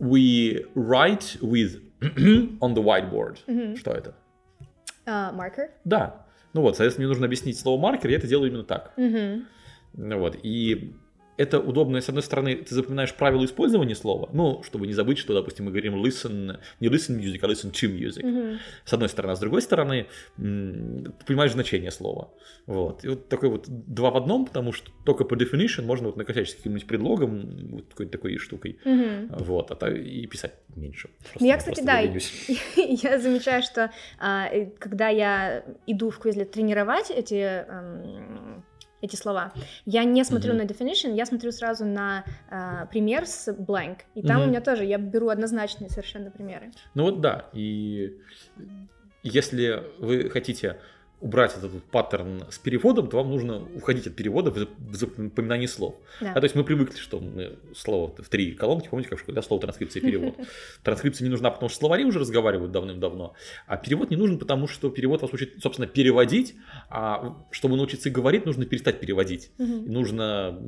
we 0.02 0.66
write 0.74 1.38
with 1.42 1.80
on 2.60 2.74
the 2.74 2.82
whiteboard. 2.84 3.38
Мгм. 3.48 3.78
Что 3.78 3.92
это? 3.92 4.16
А, 5.06 5.32
marker. 5.32 5.70
Да. 5.86 6.26
Ну 6.54 6.62
вот, 6.62 6.76
соответственно, 6.76 7.06
мне 7.06 7.10
нужно 7.10 7.26
объяснить 7.28 7.58
слово 7.58 7.80
маркер, 7.80 8.10
я 8.10 8.18
это 8.18 8.28
делаю 8.28 8.50
именно 8.50 8.64
так. 8.64 8.94
Мгм. 8.98 9.46
Ну 9.94 10.20
вот, 10.20 10.38
и 10.42 10.96
это 11.42 11.60
удобно, 11.60 12.00
с 12.02 12.10
одной 12.10 12.24
стороны, 12.24 12.56
ты 12.56 12.76
запоминаешь 12.76 13.14
правила 13.14 13.44
использования 13.46 13.96
слова, 13.96 14.30
ну, 14.34 14.62
чтобы 14.64 14.88
не 14.88 14.94
забыть, 14.94 15.18
что, 15.18 15.34
допустим, 15.34 15.66
мы 15.66 15.72
говорим 15.72 15.96
listen, 15.96 16.60
не 16.80 16.88
listen 16.88 17.20
music, 17.20 17.40
а 17.42 17.48
listen 17.48 17.72
to 17.72 17.90
music. 17.90 18.60
С 18.86 18.94
одной 18.94 19.10
стороны. 19.10 19.32
А 19.32 19.36
с 19.36 19.40
другой 19.40 19.62
стороны, 19.62 20.06
ты 20.38 21.26
понимаешь 21.26 21.52
значение 21.52 21.92
слова. 21.92 22.30
Вот. 22.68 23.04
И 23.04 23.08
вот 23.10 23.28
такой 23.28 23.50
вот 23.50 23.66
два 23.68 24.12
в 24.12 24.18
одном, 24.18 24.46
потому 24.46 24.72
что 24.72 24.92
только 25.06 25.24
по 25.26 25.36
definition 25.36 25.84
можно 25.84 26.08
вот 26.08 26.18
накосячить 26.18 26.58
каким-нибудь 26.58 26.88
предлогом, 26.88 27.50
вот 27.72 27.86
какой-то 27.90 28.12
такой 28.12 28.38
штукой. 28.38 28.80
Вот. 29.30 29.72
А 29.72 29.76
то 29.76 29.90
и 29.90 30.26
писать 30.28 30.54
меньше. 30.76 31.10
Просто- 31.32 31.46
я, 31.46 31.58
кстати, 31.58 31.82
да, 31.82 32.00
я 32.76 33.20
замечаю, 33.20 33.64
что 33.64 33.92
а, 34.20 34.48
э, 34.48 34.68
когда 34.80 35.10
я 35.10 35.64
иду 35.88 36.10
в 36.10 36.20
Quizlet 36.20 36.46
тренировать 36.46 37.10
эти, 37.10 37.36
эм, 37.36 38.64
эти 39.02 39.16
слова, 39.16 39.54
я 39.86 40.04
не 40.04 40.24
смотрю 40.24 40.54
Мгм. 40.54 40.64
на 40.64 40.68
definition, 40.68 41.16
я 41.16 41.26
смотрю 41.26 41.52
сразу 41.52 41.86
на 41.86 42.24
а, 42.50 42.86
пример 42.86 43.26
с 43.26 43.52
blank. 43.52 44.00
И 44.16 44.22
там 44.22 44.38
Мгм. 44.38 44.46
у 44.46 44.50
меня 44.50 44.62
тоже, 44.62 44.86
я 44.86 44.98
беру 44.98 45.30
однозначные 45.30 45.90
совершенно 45.90 46.32
примеры. 46.32 46.72
Ну 46.94 47.04
вот 47.04 47.22
да, 47.22 47.50
и 47.54 48.20
если 49.24 49.84
вы 50.00 50.30
хотите 50.30 50.80
убрать 51.22 51.56
этот 51.58 51.84
паттерн 51.86 52.44
с 52.50 52.58
переводом, 52.58 53.08
то 53.08 53.18
вам 53.18 53.30
нужно 53.30 53.64
уходить 53.76 54.08
от 54.08 54.16
перевода 54.16 54.52
в 54.52 54.58
зап- 54.58 54.76
в 54.78 54.96
запоминание 54.96 55.68
слов. 55.68 55.96
Да. 56.20 56.34
А 56.34 56.40
то 56.40 56.44
есть 56.44 56.56
мы 56.56 56.64
привыкли, 56.64 56.98
что 56.98 57.20
мы 57.20 57.58
слово 57.76 58.14
в 58.18 58.28
три 58.28 58.52
колонки, 58.54 58.90
помните, 58.90 59.10
как 59.10 59.20
в 59.20 59.22
школе, 59.22 59.36
да, 59.36 59.42
слово 59.42 59.62
транскрипция 59.62 60.02
и 60.02 60.06
перевод. 60.06 60.36
Транскрипция 60.84 61.26
не 61.26 61.32
нужна, 61.32 61.52
потому 61.52 61.70
что 61.70 61.80
словари 61.80 62.04
уже 62.06 62.20
разговаривают 62.20 62.72
давным-давно, 62.72 63.34
а 63.68 63.78
перевод 63.78 64.10
не 64.10 64.18
нужен, 64.18 64.40
потому 64.40 64.68
что 64.68 64.90
перевод 64.90 65.22
вас 65.22 65.32
учит, 65.32 65.62
собственно, 65.62 65.88
переводить, 65.88 66.56
а 66.90 67.38
чтобы 67.52 67.78
научиться 67.78 68.10
говорить, 68.10 68.46
нужно 68.46 68.66
перестать 68.66 69.00
переводить. 69.00 69.52
И 69.58 69.64
нужно 69.64 70.60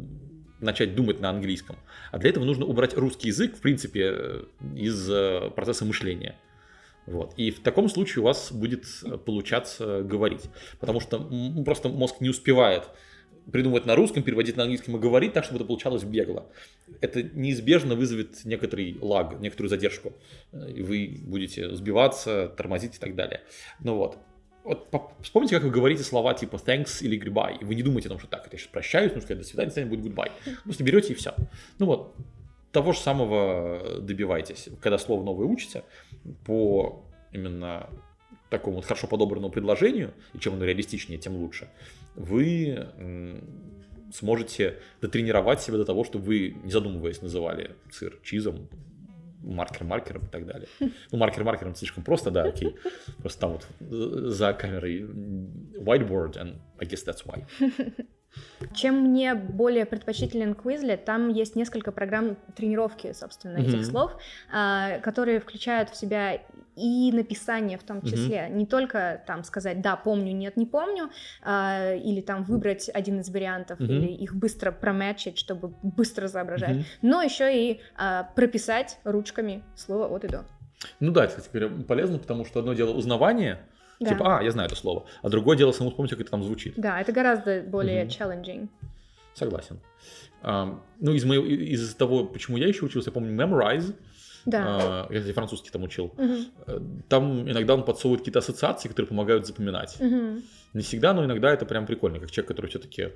начать 0.60 0.96
думать 0.96 1.20
на 1.20 1.30
английском. 1.30 1.76
А 2.12 2.18
для 2.18 2.30
этого 2.30 2.46
нужно 2.46 2.66
убрать 2.66 2.96
русский 2.96 3.28
язык, 3.28 3.56
в 3.56 3.62
принципе, 3.62 4.14
э, 4.16 4.44
из 4.76 5.10
э, 5.10 5.52
процесса 5.56 5.86
мышления. 5.86 6.36
Вот. 7.06 7.34
И 7.38 7.52
в 7.52 7.60
таком 7.62 7.90
случае 7.90 8.22
у 8.22 8.26
вас 8.26 8.52
будет 8.52 8.86
э, 9.04 9.18
получаться 9.18 10.02
говорить. 10.04 10.44
Потому 10.80 11.00
что 11.00 11.18
м, 11.18 11.64
просто 11.66 11.90
мозг 11.90 12.22
не 12.22 12.30
успевает 12.30 12.84
придумывать 13.52 13.86
на 13.86 13.96
русском, 13.98 14.24
переводить 14.24 14.56
на 14.56 14.64
английском 14.64 14.96
и 14.96 15.00
говорить 15.00 15.34
так, 15.34 15.44
чтобы 15.44 15.58
это 15.58 15.66
получалось 15.66 16.04
бегло. 16.04 16.46
Это 17.02 17.22
неизбежно 17.24 17.94
вызовет 17.96 18.46
некоторый 18.46 18.98
лаг, 19.02 19.38
некоторую 19.42 19.70
задержку. 19.70 20.14
Э, 20.54 20.72
И 20.72 20.82
вы 20.82 21.20
будете 21.24 21.76
сбиваться, 21.76 22.48
тормозить 22.56 22.96
и 22.96 23.00
так 23.00 23.16
далее. 23.16 23.42
Ну 23.82 23.96
вот. 23.98 24.18
Вот 24.64 24.90
по- 24.92 25.12
вспомните, 25.22 25.56
как 25.56 25.66
вы 25.66 25.72
говорите 25.72 26.04
слова 26.04 26.34
типа 26.34 26.56
thanks 26.56 27.02
или 27.04 27.22
goodbye. 27.22 27.58
И 27.60 27.66
вы 27.66 27.76
не 27.76 27.84
думаете 27.84 28.08
о 28.08 28.12
том, 28.12 28.20
что 28.20 28.30
так, 28.30 28.48
это 28.48 28.56
я 28.56 28.60
сейчас 28.60 28.70
прощаюсь, 28.72 29.08
нужно 29.12 29.24
сказать 29.24 29.42
до 29.44 29.48
свидания, 29.50 29.72
свидания 29.72 29.94
будет 29.94 30.06
goodbye. 30.06 30.32
Просто 30.64 30.84
берете 30.86 31.12
и 31.12 31.16
все. 31.18 31.34
Ну 31.80 31.86
вот, 31.88 32.16
того 32.74 32.92
же 32.92 33.00
самого 33.00 34.02
добивайтесь. 34.02 34.68
Когда 34.82 34.98
слово 34.98 35.24
новое 35.24 35.46
учите, 35.46 35.84
по 36.46 37.06
именно 37.32 37.90
такому 38.50 38.78
вот 38.78 38.86
хорошо 38.86 39.08
подобранному 39.08 39.52
предложению, 39.52 40.14
и 40.34 40.40
чем 40.40 40.56
оно 40.56 40.66
реалистичнее, 40.66 41.20
тем 41.20 41.38
лучше, 41.38 41.70
вы 42.16 42.90
сможете 44.12 44.80
дотренировать 45.02 45.62
себя 45.62 45.78
до 45.78 45.86
того, 45.86 46.04
чтобы 46.04 46.26
вы, 46.26 46.56
не 46.64 46.72
задумываясь, 46.72 47.22
называли 47.22 47.76
сыр 47.92 48.20
чизом, 48.24 48.70
маркер 49.44 49.84
маркером 49.84 50.26
и 50.26 50.30
так 50.30 50.46
далее. 50.46 50.68
Ну, 50.80 51.18
маркер 51.18 51.44
маркером 51.44 51.76
слишком 51.76 52.04
просто, 52.04 52.32
да, 52.32 52.44
окей. 52.44 52.76
Просто 53.20 53.42
там 53.42 53.52
вот 53.54 53.68
э, 53.80 54.30
за 54.30 54.54
камерой 54.54 55.02
whiteboard, 55.02 56.38
and 56.38 56.56
I 56.80 56.86
guess 56.86 57.06
that's 57.06 57.26
why. 57.26 57.46
Чем 58.74 59.02
мне 59.02 59.36
более 59.36 59.86
предпочтителен 59.86 60.54
Quizlet, 60.54 60.98
там 60.98 61.30
есть 61.30 61.56
несколько 61.56 61.92
программ 61.92 62.38
тренировки, 62.56 63.14
собственно, 63.14 63.58
этих 63.60 63.80
Мгм. 63.80 63.84
слов, 63.84 64.18
а, 64.52 65.00
которые 65.00 65.40
включают 65.40 65.90
в 65.90 65.96
себя 65.96 66.42
и 66.76 67.12
написание 67.12 67.78
в 67.78 67.84
том 67.84 68.02
числе. 68.02 68.48
Не 68.50 68.66
только 68.66 69.22
там 69.28 69.44
сказать 69.44 69.82
«да, 69.82 69.96
помню», 69.96 70.34
«нет, 70.34 70.58
не 70.58 70.66
помню», 70.66 71.10
а, 71.44 71.94
или 71.94 72.22
там 72.22 72.44
выбрать 72.44 72.90
один 72.92 73.20
из 73.20 73.30
вариантов, 73.30 73.80
Мгм. 73.80 73.92
или 73.92 74.08
их 74.12 74.34
быстро 74.36 74.72
промячить, 74.72 75.38
чтобы 75.38 75.74
быстро 75.84 76.28
соображать, 76.28 76.78
Мгм. 76.78 76.86
но 77.04 77.22
еще 77.22 77.56
и 77.56 77.82
а, 77.96 78.24
прописать 78.36 79.00
ручками 79.04 79.64
слово 79.76 80.08
от 80.08 80.24
и 80.24 80.28
до. 80.28 80.46
Ну 81.00 81.12
да, 81.12 81.26
это, 81.26 81.36
кстати 81.36 81.50
говоря, 81.56 81.84
полезно, 81.84 82.18
потому 82.18 82.44
что 82.46 82.60
одно 82.60 82.74
дело 82.74 82.92
узнавание, 82.92 83.60
Да. 84.04 84.10
типа, 84.12 84.40
а, 84.40 84.44
я 84.44 84.52
знаю 84.52 84.68
это 84.68 84.76
слово, 84.76 85.06
а 85.22 85.30
другое 85.30 85.58
дело 85.58 85.72
самому 85.72 85.92
вспомнить, 85.92 86.12
как 86.12 86.22
это 86.22 86.32
там 86.32 86.44
звучит. 86.44 86.74
Да, 86.78 87.00
это 87.02 87.12
гораздо 87.12 87.62
более 87.62 88.04
Мгм. 88.06 88.10
challenging. 88.12 88.68
Согласен. 89.34 89.80
Ам, 90.42 90.84
ну, 91.00 91.14
из, 91.14 91.26
моего, 91.26 91.46
из 91.46 91.96
того, 91.96 92.26
почему 92.26 92.58
я 92.58 92.68
еще 92.68 92.86
учился, 92.86 93.10
я 93.10 93.14
помню 93.14 93.32
Memorize, 93.34 93.96
Да. 94.46 94.64
а, 94.66 95.08
я, 95.10 95.20
кстати, 95.20 95.34
французский 95.34 95.70
там 95.72 95.84
учил. 95.84 96.14
Э, 96.68 96.80
там 97.08 97.50
иногда 97.50 97.74
он 97.74 97.84
подсовывает 97.84 98.22
какие-то 98.22 98.40
ассоциации, 98.40 98.90
которые 98.90 99.08
помогают 99.08 99.48
запоминать. 99.48 99.98
Мгм. 100.00 100.44
Не 100.74 100.82
всегда, 100.82 101.14
но 101.14 101.24
иногда 101.24 101.54
это 101.54 101.66
прям 101.66 101.86
прикольно, 101.86 102.20
как 102.20 102.32
человек, 102.32 102.48
который 102.50 102.68
все-таки 102.68 103.10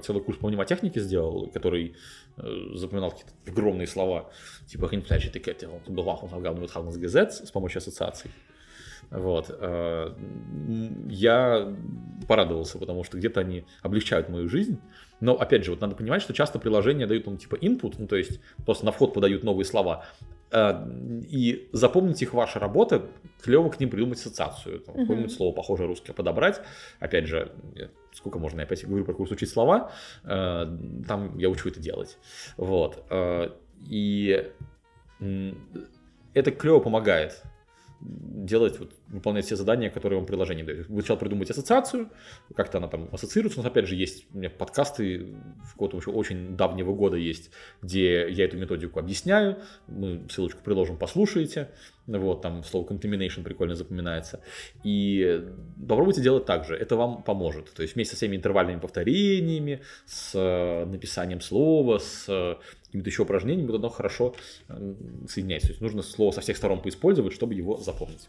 целый 0.00 0.22
курс 0.22 0.38
по 0.38 0.48
мнемотехнике 0.48 1.00
сделал, 1.00 1.48
который 1.48 1.96
э, 2.36 2.42
запоминал 2.74 3.10
какие-то 3.10 3.32
огромные 3.46 3.86
слова, 3.86 4.30
типа 4.66 4.88
«Хинфляч 4.88 5.26
этикетте», 5.26 5.66
он 5.68 5.94
был 5.94 6.02
он 6.22 6.28
с 7.46 7.50
помощью 7.50 7.78
ассоциаций. 7.78 8.30
Вот. 9.10 9.46
э, 9.50 10.14
Я 11.08 11.74
порадовался, 12.28 12.78
потому 12.78 13.04
что 13.04 13.18
где-то 13.18 13.40
они 13.40 13.64
облегчают 13.82 14.28
мою 14.28 14.48
жизнь. 14.48 14.80
Но, 15.20 15.34
опять 15.34 15.64
же, 15.64 15.70
вот 15.70 15.80
надо 15.80 15.94
понимать, 15.94 16.22
что 16.22 16.32
часто 16.34 16.58
приложения 16.58 17.06
дают 17.06 17.26
нам 17.26 17.36
типа 17.36 17.56
input, 17.56 17.94
ну, 17.98 18.06
то 18.06 18.16
есть 18.16 18.40
просто 18.64 18.84
на 18.84 18.92
вход 18.92 19.14
подают 19.14 19.42
новые 19.44 19.64
слова, 19.64 20.04
э, 20.50 20.88
и 21.28 21.68
запомнить 21.72 22.20
их 22.22 22.34
ваша 22.34 22.58
работа, 22.58 23.06
клево 23.42 23.68
к 23.70 23.80
ним 23.80 23.90
придумать 23.90 24.18
ассоциацию, 24.18 24.80
там, 24.80 24.94
Мгм. 24.94 25.04
какое-нибудь 25.04 25.32
слово 25.32 25.54
похожее 25.54 25.86
русское 25.86 26.12
подобрать. 26.12 26.60
Опять 27.00 27.26
же, 27.26 27.52
сколько 28.12 28.38
можно, 28.38 28.60
я 28.60 28.64
опять 28.64 28.86
говорю 28.86 29.04
про 29.04 29.14
курс 29.14 29.30
учить 29.30 29.50
слова, 29.50 29.92
э, 30.24 30.66
там 31.06 31.38
я 31.38 31.48
учу 31.48 31.68
это 31.68 31.80
делать. 31.80 32.18
Вот. 32.56 33.04
И 33.86 34.50
это 36.34 36.50
клево 36.50 36.80
помогает 36.80 37.42
делать, 38.04 38.78
вот, 38.78 38.92
выполнять 39.08 39.46
все 39.46 39.56
задания, 39.56 39.90
которые 39.90 40.18
вам 40.18 40.26
приложение 40.26 40.64
дает. 40.64 40.88
Вы 40.88 41.00
сначала 41.00 41.16
придумать 41.16 41.50
ассоциацию, 41.50 42.10
как-то 42.54 42.78
она 42.78 42.88
там 42.88 43.08
ассоциируется. 43.12 43.62
Но 43.62 43.68
опять 43.68 43.86
же, 43.86 43.96
есть 43.96 44.26
у 44.34 44.38
меня 44.38 44.50
подкасты 44.50 45.34
в 45.64 45.72
какого-то 45.72 45.96
еще 45.96 46.10
очень 46.10 46.56
давнего 46.56 46.94
года 46.94 47.16
есть, 47.16 47.50
где 47.80 48.30
я 48.30 48.44
эту 48.44 48.58
методику 48.58 49.00
объясняю. 49.00 49.58
Мы 49.86 50.26
ссылочку 50.28 50.62
приложим, 50.62 50.98
послушаете. 50.98 51.70
Вот, 52.06 52.42
там 52.42 52.62
слово 52.64 52.86
contamination 52.86 53.42
прикольно 53.42 53.74
запоминается. 53.74 54.40
И 54.82 55.42
попробуйте 55.88 56.20
делать 56.20 56.44
так 56.44 56.66
же, 56.66 56.76
это 56.76 56.96
вам 56.96 57.22
поможет. 57.22 57.72
То 57.72 57.82
есть 57.82 57.94
вместе 57.94 58.12
со 58.12 58.16
всеми 58.16 58.36
интервальными 58.36 58.78
повторениями, 58.78 59.80
с 60.06 60.34
э, 60.34 60.84
написанием 60.84 61.40
слова, 61.40 61.98
с 61.98 62.26
э, 62.28 62.56
какими-то 62.86 63.08
еще 63.08 63.22
упражнениями, 63.22 63.70
вот 63.70 63.78
оно 63.78 63.88
хорошо 63.88 64.34
соединяется. 65.28 65.68
То 65.68 65.72
есть 65.72 65.80
нужно 65.80 66.02
слово 66.02 66.32
со 66.32 66.40
всех 66.42 66.56
сторон 66.56 66.82
поиспользовать, 66.82 67.32
чтобы 67.32 67.54
его 67.54 67.78
запомнить. 67.78 68.28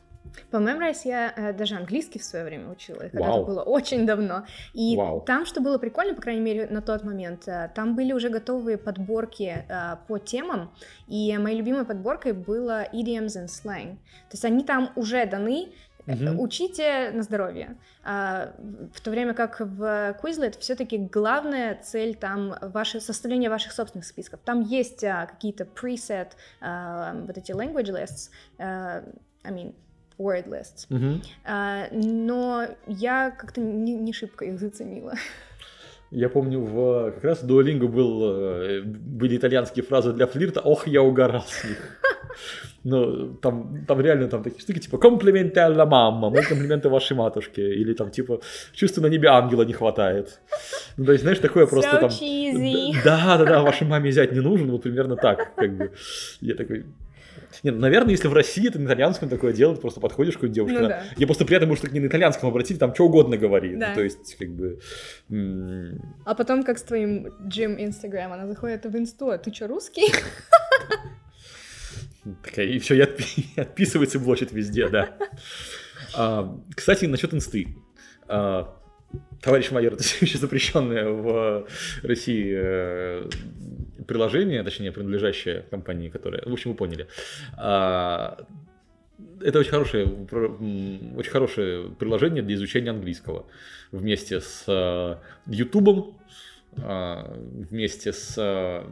По 0.52 0.58
Memrise 0.58 1.02
я 1.06 1.34
э, 1.36 1.54
даже 1.54 1.76
английский 1.76 2.20
в 2.20 2.24
свое 2.24 2.46
время 2.46 2.70
учила, 2.70 3.04
и 3.04 3.10
когда 3.10 3.28
Вау. 3.28 3.42
это 3.42 3.52
было 3.52 3.62
очень 3.62 4.06
давно. 4.06 4.46
И 4.74 4.96
Вау. 4.96 5.22
там, 5.22 5.46
что 5.46 5.62
было 5.62 5.78
прикольно, 5.78 6.14
по 6.14 6.22
крайней 6.22 6.42
мере, 6.42 6.68
на 6.68 6.82
тот 6.82 7.04
момент, 7.04 7.48
э, 7.48 7.72
там 7.76 7.96
были 7.96 8.14
уже 8.14 8.30
готовые 8.30 8.78
подборки 8.78 9.66
э, 9.68 9.98
по 10.08 10.18
темам, 10.18 10.72
и 11.08 11.38
моей 11.38 11.58
любимой 11.58 11.86
подборкой 11.86 12.34
было 12.34 12.84
idioms 12.92 13.36
and 13.38 13.48
slang. 13.48 13.96
То 14.30 14.34
есть 14.34 14.46
они 14.46 14.64
там 14.64 14.92
уже 14.96 15.26
даны, 15.26 15.70
э, 15.70 15.72
Мгм. 16.06 16.40
Учите 16.40 17.12
на 17.12 17.24
здоровье. 17.24 17.78
А, 18.04 18.54
в 18.94 19.02
то 19.02 19.10
время 19.10 19.34
как 19.34 19.60
в 19.60 20.16
Quizlet 20.22 20.60
все-таки 20.60 20.98
главная 20.98 21.80
цель 21.82 22.16
там 22.16 22.56
ваше 22.62 23.00
составление 23.00 23.50
ваших 23.50 23.72
собственных 23.72 24.06
списков. 24.06 24.40
Там 24.46 24.62
есть 24.62 25.04
а, 25.04 25.26
какие-то 25.26 25.64
preset, 25.64 26.34
а, 26.62 27.16
вот 27.16 27.38
эти 27.38 27.52
language 27.52 27.92
lists, 27.92 28.30
I 28.60 29.52
mean 29.52 29.76
word 30.18 30.48
lists. 30.48 30.86
Мгм. 30.90 31.22
А, 31.46 31.88
но 31.92 32.68
я 32.88 33.32
как-то 33.32 33.62
не, 33.62 33.94
не 33.94 34.14
шибко 34.14 34.46
их 34.46 34.60
заценила. 34.60 35.14
Я 36.12 36.30
помню, 36.30 36.62
в, 36.62 37.12
как 37.12 37.24
раз 37.24 37.44
в 37.44 37.48
Duolingo 37.48 37.88
был, 37.88 38.24
э, 38.24 38.82
были 38.84 39.38
итальянские 39.38 39.84
фразы 39.84 40.14
для 40.14 40.28
флирта 40.28 40.62
«Ох, 40.62 40.88
я 40.88 41.02
угорал 41.02 41.44
с 41.48 41.64
них». 41.64 41.78
Ну, 42.88 43.34
там, 43.42 43.84
там 43.88 44.00
реально 44.00 44.28
там 44.28 44.44
такие 44.44 44.62
штуки, 44.62 44.78
типа 44.78 45.00
«Комплименты 45.00 45.60
alla 45.60 45.88
мамма», 45.88 46.30
«Мои 46.30 46.44
комплименты 46.44 46.88
вашей 46.88 47.18
матушке», 47.18 47.74
или 47.74 47.96
там 47.96 48.12
типа 48.12 48.42
«Чувства 48.74 49.02
на 49.02 49.08
небе 49.08 49.28
ангела 49.28 49.64
не 49.64 49.74
хватает». 49.74 50.40
Ну, 50.96 51.06
то 51.06 51.12
есть, 51.14 51.24
знаешь, 51.24 51.40
такое 51.40 51.66
просто 51.66 51.96
So 51.96 52.00
там... 52.02 52.10
cheesy. 52.10 52.94
Да, 53.04 53.40
да, 53.40 53.46
да, 53.46 53.62
вашей 53.64 53.88
маме 53.88 54.12
взять 54.12 54.34
не 54.34 54.40
нужен, 54.40 54.70
вот 54.70 54.84
примерно 54.84 55.16
так, 55.16 55.56
как 55.56 55.76
бы. 55.76 55.92
Я 56.42 56.54
такой, 56.54 56.86
Не, 57.64 57.72
ну, 57.72 57.80
наверное, 57.80 58.12
если 58.12 58.28
в 58.28 58.34
России 58.34 58.68
ты 58.70 58.80
на 58.80 58.88
итальянском 58.88 59.30
такое 59.30 59.54
делать, 59.54 59.82
просто 59.82 60.00
подходишь 60.00 60.34
к 60.34 60.38
какой-нибудь 60.38 60.56
девушке. 60.56 60.80
Ну 60.80 60.88
да. 60.88 61.04
Я 61.18 61.26
просто 61.26 61.46
приятно, 61.46 61.68
может, 61.68 61.92
не 61.92 62.00
на 62.00 62.08
итальянском 62.08 62.50
обратить, 62.50 62.80
там 62.80 62.94
что 62.94 63.06
угодно 63.06 63.38
говори. 63.38 63.76
Да. 63.76 63.90
Ну, 63.90 63.96
то 63.96 64.04
есть, 64.04 64.36
как 64.36 64.50
бы... 64.50 64.80
А 66.26 66.36
потом, 66.36 66.64
как 66.64 66.78
с 66.78 66.84
твоим 66.84 67.34
Джим 67.48 67.76
Инстаграм, 67.80 68.32
она 68.34 68.48
заходит 68.48 68.86
в 68.86 68.98
инсту, 68.98 69.30
а 69.30 69.38
ты 69.38 69.54
что, 69.54 69.68
русский? 69.68 70.12
Такая, 72.44 72.66
и 72.66 72.80
все, 72.80 72.96
и 72.96 73.06
и 73.56 73.60
отписывается, 73.60 74.20
блочит 74.20 74.52
везде, 74.52 74.90
да. 74.90 75.16
А, 76.16 76.60
кстати, 76.76 77.06
насчет 77.06 77.34
инсты. 77.34 77.76
А, 78.28 78.76
товарищ 79.42 79.72
майор, 79.72 79.94
это 79.96 80.04
все 80.04 80.26
еще 80.26 80.38
запрещенное 80.38 81.10
в 81.10 81.68
России 82.04 82.54
э, 82.58 83.30
приложение, 84.08 84.64
точнее, 84.64 84.92
принадлежащее 84.92 85.66
компании, 85.70 86.10
которая... 86.10 86.42
В 86.46 86.54
общем, 86.54 86.72
вы 86.72 86.78
поняли. 86.78 87.08
А, 87.58 88.46
это 89.42 89.60
очень 89.60 89.72
хорошее, 89.72 90.06
очень 90.06 91.32
хорошее 91.32 91.90
приложение 92.00 92.44
для 92.44 92.56
изучения 92.56 92.90
английского. 92.90 93.46
Вместе 93.92 94.42
с 94.42 94.64
э, 94.68 95.16
Ютубом, 95.48 96.18
а, 96.78 97.34
вместе 97.70 98.12
с 98.12 98.36
э, 98.38 98.84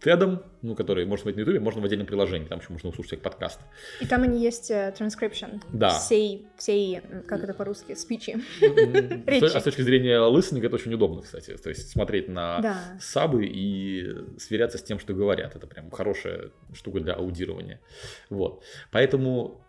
Тедом, 0.00 0.42
ну, 0.60 0.74
который 0.74 1.06
можно 1.06 1.22
смотреть 1.22 1.36
на 1.36 1.40
Ютубе, 1.40 1.60
можно 1.60 1.80
в 1.80 1.84
отдельном 1.84 2.06
приложении, 2.06 2.46
там 2.46 2.58
еще 2.58 2.70
можно 2.70 2.90
услышать 2.90 3.12
как 3.12 3.22
подкаст. 3.22 3.60
И 4.00 4.06
там 4.06 4.22
они 4.24 4.42
есть 4.42 4.70
э, 4.70 4.94
transcription. 4.98 5.62
Да. 5.72 5.98
Всей, 5.98 6.46
всей, 6.58 6.98
м, 6.98 7.22
как 7.22 7.42
это 7.42 7.54
по-русски, 7.54 7.94
спичи. 7.94 8.36
Речи. 8.60 9.44
А 9.56 9.60
с 9.60 9.62
точки 9.64 9.80
зрения 9.80 10.18
listening 10.18 10.64
это 10.66 10.74
очень 10.74 10.92
удобно, 10.92 11.22
кстати. 11.22 11.56
То 11.56 11.70
есть 11.70 11.88
смотреть 11.90 12.28
на 12.28 12.60
Да. 12.60 12.78
сабы 13.00 13.46
и 13.46 14.38
сверяться 14.38 14.76
с 14.76 14.82
тем, 14.82 14.98
что 14.98 15.14
говорят. 15.14 15.56
Это 15.56 15.66
прям 15.66 15.90
хорошая 15.90 16.50
штука 16.74 17.00
для 17.00 17.14
аудирования. 17.14 17.80
Вот. 18.28 18.62
Поэтому 18.92 19.62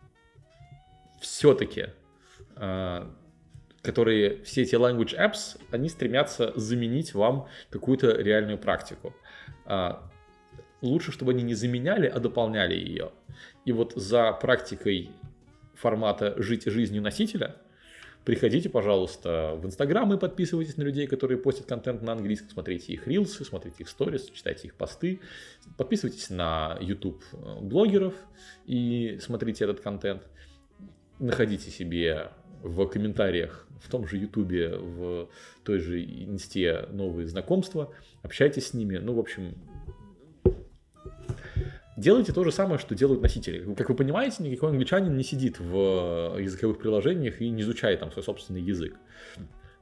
все-таки 1.22 1.88
которые 3.82 4.44
все 4.44 4.64
эти 4.64 4.76
language 4.76 5.16
apps, 5.18 5.58
они 5.72 5.88
стремятся 5.88 6.52
заменить 6.56 7.14
вам 7.14 7.48
какую-то 7.70 8.12
реальную 8.12 8.58
практику. 8.58 9.16
Лучше, 10.82 11.12
чтобы 11.12 11.32
они 11.32 11.44
не 11.44 11.56
заменяли, 11.56 12.08
а 12.08 12.20
дополняли 12.20 12.76
ее. 12.76 13.12
И 13.66 13.72
вот 13.72 13.94
за 13.96 14.32
практикой 14.34 15.10
формата 15.74 16.36
«жить 16.38 16.66
жизнью 16.66 17.02
носителя» 17.02 17.56
приходите, 18.26 18.70
пожалуйста, 18.70 19.58
в 19.58 19.66
Инстаграм 19.66 20.14
и 20.14 20.20
подписывайтесь 20.20 20.76
на 20.76 20.84
людей, 20.84 21.08
которые 21.08 21.38
постят 21.38 21.66
контент 21.66 22.02
на 22.02 22.12
английском, 22.12 22.50
смотрите 22.50 22.92
их 22.92 23.08
рилсы, 23.08 23.46
смотрите 23.46 23.78
их 23.80 23.90
сторис, 23.90 24.30
читайте 24.30 24.68
их 24.68 24.76
посты, 24.76 25.22
подписывайтесь 25.78 26.30
на 26.30 26.78
YouTube 26.82 27.24
блогеров 27.62 28.14
и 28.66 29.18
смотрите 29.22 29.64
этот 29.64 29.80
контент. 29.80 30.24
Находите 31.20 31.72
себе 31.72 32.32
в 32.62 32.86
комментариях 32.88 33.66
в 33.82 33.90
том 33.90 34.06
же 34.06 34.18
Ютубе, 34.18 34.76
в 34.76 35.30
той 35.64 35.80
же 35.80 36.04
Инсте 36.04 36.86
новые 36.92 37.28
знакомства, 37.28 37.94
общайтесь 38.24 38.68
с 38.68 38.74
ними. 38.74 38.98
Ну, 38.98 39.14
в 39.14 39.20
общем, 39.20 39.56
делайте 41.98 42.32
то 42.32 42.44
же 42.44 42.52
самое, 42.52 42.80
что 42.80 42.96
делают 42.96 43.22
носители. 43.22 43.74
Как 43.74 43.90
вы 43.90 43.96
понимаете, 43.96 44.44
никакой 44.44 44.70
англичанин 44.70 45.18
не 45.18 45.24
сидит 45.24 45.60
в 45.60 46.38
языковых 46.40 46.78
приложениях 46.78 47.42
и 47.42 47.50
не 47.50 47.64
изучает 47.64 48.00
там 48.00 48.12
свой 48.12 48.24
собственный 48.24 48.62
язык. 48.62 48.96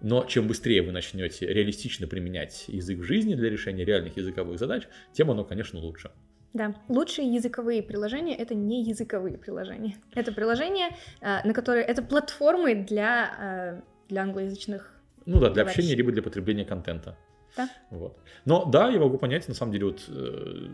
Но 0.01 0.25
чем 0.25 0.47
быстрее 0.47 0.81
вы 0.81 0.91
начнете 0.91 1.47
реалистично 1.47 2.07
применять 2.07 2.65
язык 2.67 2.99
в 2.99 3.03
жизни 3.03 3.35
для 3.35 3.49
решения 3.49 3.85
реальных 3.85 4.17
языковых 4.17 4.57
задач, 4.59 4.83
тем 5.13 5.31
оно, 5.31 5.43
конечно, 5.43 5.79
лучше. 5.79 6.11
Да, 6.53 6.73
лучшие 6.87 7.33
языковые 7.33 7.83
приложения 7.83 8.35
это 8.35 8.55
не 8.55 8.83
языковые 8.83 9.37
приложения. 9.37 9.95
Это 10.13 10.31
приложения, 10.31 10.95
э, 11.19 11.45
на 11.45 11.53
которые 11.53 11.83
это 11.83 12.01
платформы 12.01 12.75
для, 12.75 13.81
э, 13.81 13.81
для 14.09 14.21
англоязычных. 14.21 14.93
Ну 15.25 15.39
да, 15.39 15.49
для 15.49 15.63
общения, 15.63 15.95
либо 15.95 16.11
для 16.11 16.21
потребления 16.21 16.63
контента. 16.63 17.17
Да. 17.57 17.69
Вот. 17.89 18.17
Но 18.45 18.65
да, 18.65 18.89
я 18.89 18.99
могу 18.99 19.17
понять, 19.17 19.47
на 19.47 19.53
самом 19.53 19.71
деле, 19.71 19.85
вот 19.85 20.03
э, 20.07 20.67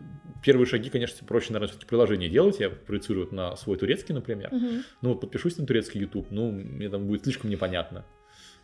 первые 0.44 0.66
шаги, 0.66 0.90
конечно, 0.90 1.26
проще, 1.26 1.54
наверное, 1.54 1.70
все-таки 1.70 1.88
приложение 1.88 2.30
делать. 2.30 2.60
Я 2.60 2.70
проецирую 2.70 3.26
вот 3.26 3.34
на 3.34 3.56
свой 3.56 3.78
турецкий, 3.78 4.14
например. 4.14 4.50
Мгм. 4.52 4.84
Ну 5.02 5.10
вот 5.10 5.22
подпишусь 5.22 5.58
на 5.58 5.66
турецкий 5.66 6.02
YouTube, 6.02 6.28
ну, 6.32 6.52
мне 6.52 6.90
там 6.90 7.08
будет 7.08 7.24
слишком 7.24 7.50
непонятно. 7.50 8.06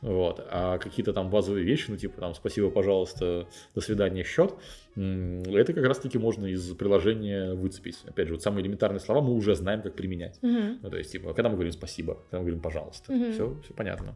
Вот. 0.02 0.46
А 0.52 0.78
какие-то 0.78 1.12
там 1.14 1.30
базовые 1.30 1.66
вещи, 1.66 1.86
ну, 1.90 1.98
типа 1.98 2.22
там 2.22 2.36
спасибо, 2.36 2.70
пожалуйста, 2.70 3.48
до 3.74 3.82
свидания, 3.82 4.24
счет, 4.24 4.54
это 4.96 5.74
как 5.74 5.86
раз-таки 5.86 6.18
можно 6.18 6.46
из 6.46 6.72
приложения 6.76 7.54
выцепить. 7.54 7.98
Опять 8.06 8.28
же, 8.28 8.36
вот 8.36 8.44
самые 8.44 8.64
элементарные 8.64 9.00
слова 9.00 9.22
мы 9.22 9.34
уже 9.34 9.56
знаем, 9.56 9.82
как 9.82 9.96
применять. 9.96 10.40
Мгм. 10.42 10.80
Ну, 10.84 10.90
то 10.90 10.98
есть, 10.98 11.12
типа, 11.12 11.34
когда 11.34 11.50
мы 11.50 11.56
говорим 11.56 11.74
спасибо, 11.74 12.16
когда 12.30 12.38
мы 12.38 12.44
говорим 12.44 12.62
пожалуйста, 12.62 13.12
Мгм. 13.12 13.32
все, 13.34 13.60
все 13.64 13.74
понятно. 13.74 14.16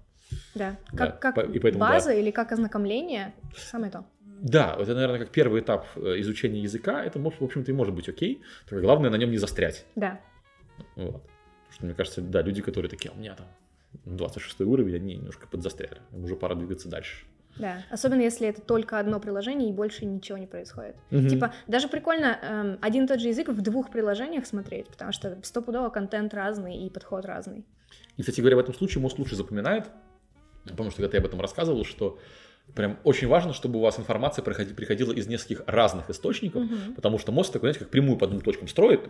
Да, 0.56 0.78
Да, 0.92 0.98
как, 1.08 1.20
как 1.22 1.36
по- 1.36 1.42
и 1.42 1.60
поэтому 1.60 1.84
да. 1.86 1.92
база 1.92 2.12
или 2.14 2.32
как 2.32 2.52
ознакомление, 2.52 3.34
самое 3.56 3.92
то. 3.92 4.06
Да, 4.42 4.76
это, 4.80 4.94
наверное, 4.96 5.20
как 5.20 5.30
первый 5.30 5.62
этап 5.62 5.86
э, 5.96 6.20
изучения 6.22 6.62
языка, 6.62 7.04
это, 7.06 7.20
может, 7.20 7.40
в 7.40 7.44
общем-то, 7.44 7.72
и 7.72 7.74
может 7.76 7.94
быть 7.94 8.10
окей, 8.10 8.42
только 8.68 8.82
главное 8.84 9.10
на 9.10 9.16
нем 9.16 9.30
не 9.32 9.38
застрять. 9.38 9.86
Да, 9.96 10.20
Вот. 10.96 11.22
Потому 11.22 11.72
что, 11.74 11.86
мне 11.86 11.94
кажется, 11.94 12.22
да, 12.22 12.42
люди, 12.42 12.62
которые 12.62 12.90
такие, 12.90 13.12
«А 13.12 13.14
у 13.16 13.20
меня 13.20 13.36
там 13.36 13.46
26 14.06 14.62
уровень, 14.62 14.96
они 14.96 15.16
немножко 15.16 15.48
подзастряли, 15.48 16.02
им 16.12 16.24
уже 16.24 16.36
пора 16.36 16.56
двигаться 16.56 16.90
дальше. 16.90 17.26
да. 17.58 17.84
Особенно 17.92 18.22
если 18.22 18.48
это 18.48 18.62
только 18.62 18.98
одно 19.00 19.20
приложение 19.20 19.70
и 19.70 19.74
больше 19.74 20.06
ничего 20.06 20.38
не 20.38 20.48
происходит. 20.48 20.96
Мгм. 21.12 21.28
Типа, 21.28 21.54
даже 21.68 21.88
прикольно 21.88 22.38
эм, 22.42 22.78
один 22.82 23.04
и 23.06 23.08
тот 23.08 23.20
же 23.20 23.28
язык 23.28 23.50
в 23.50 23.62
двух 23.62 23.90
приложениях 23.92 24.46
смотреть, 24.48 24.88
потому 24.88 25.12
что 25.12 25.38
стопудово 25.44 25.90
контент 25.90 26.34
разный 26.34 26.78
и 26.78 26.90
подход 26.90 27.26
разный. 27.26 27.64
И, 28.18 28.22
кстати 28.22 28.40
говоря, 28.42 28.56
в 28.56 28.60
этом 28.60 28.74
случае 28.74 29.02
мозг 29.02 29.20
лучше 29.20 29.36
запоминает, 29.36 29.86
потому 30.66 30.92
что 30.92 31.02
когда 31.02 31.18
я 31.18 31.22
об 31.22 31.28
этом 31.28 31.42
рассказывал, 31.42 31.86
что 31.86 32.20
прям 32.76 33.00
очень 33.04 33.28
важно, 33.28 33.54
чтобы 33.54 33.80
у 33.80 33.82
вас 33.82 34.00
информация 34.00 34.44
приходи- 34.44 34.74
приходила 34.74 35.12
из 35.12 35.28
нескольких 35.28 35.64
разных 35.68 36.10
источников, 36.10 36.64
Мгм. 36.64 36.94
потому 36.96 37.18
что 37.20 37.32
мозг 37.32 37.52
такой, 37.52 37.68
знаете, 37.70 37.80
как 37.80 37.90
прямую 37.90 38.18
по 38.18 38.28
двум 38.28 38.42
точкам 38.42 38.68
строит, 38.68 39.02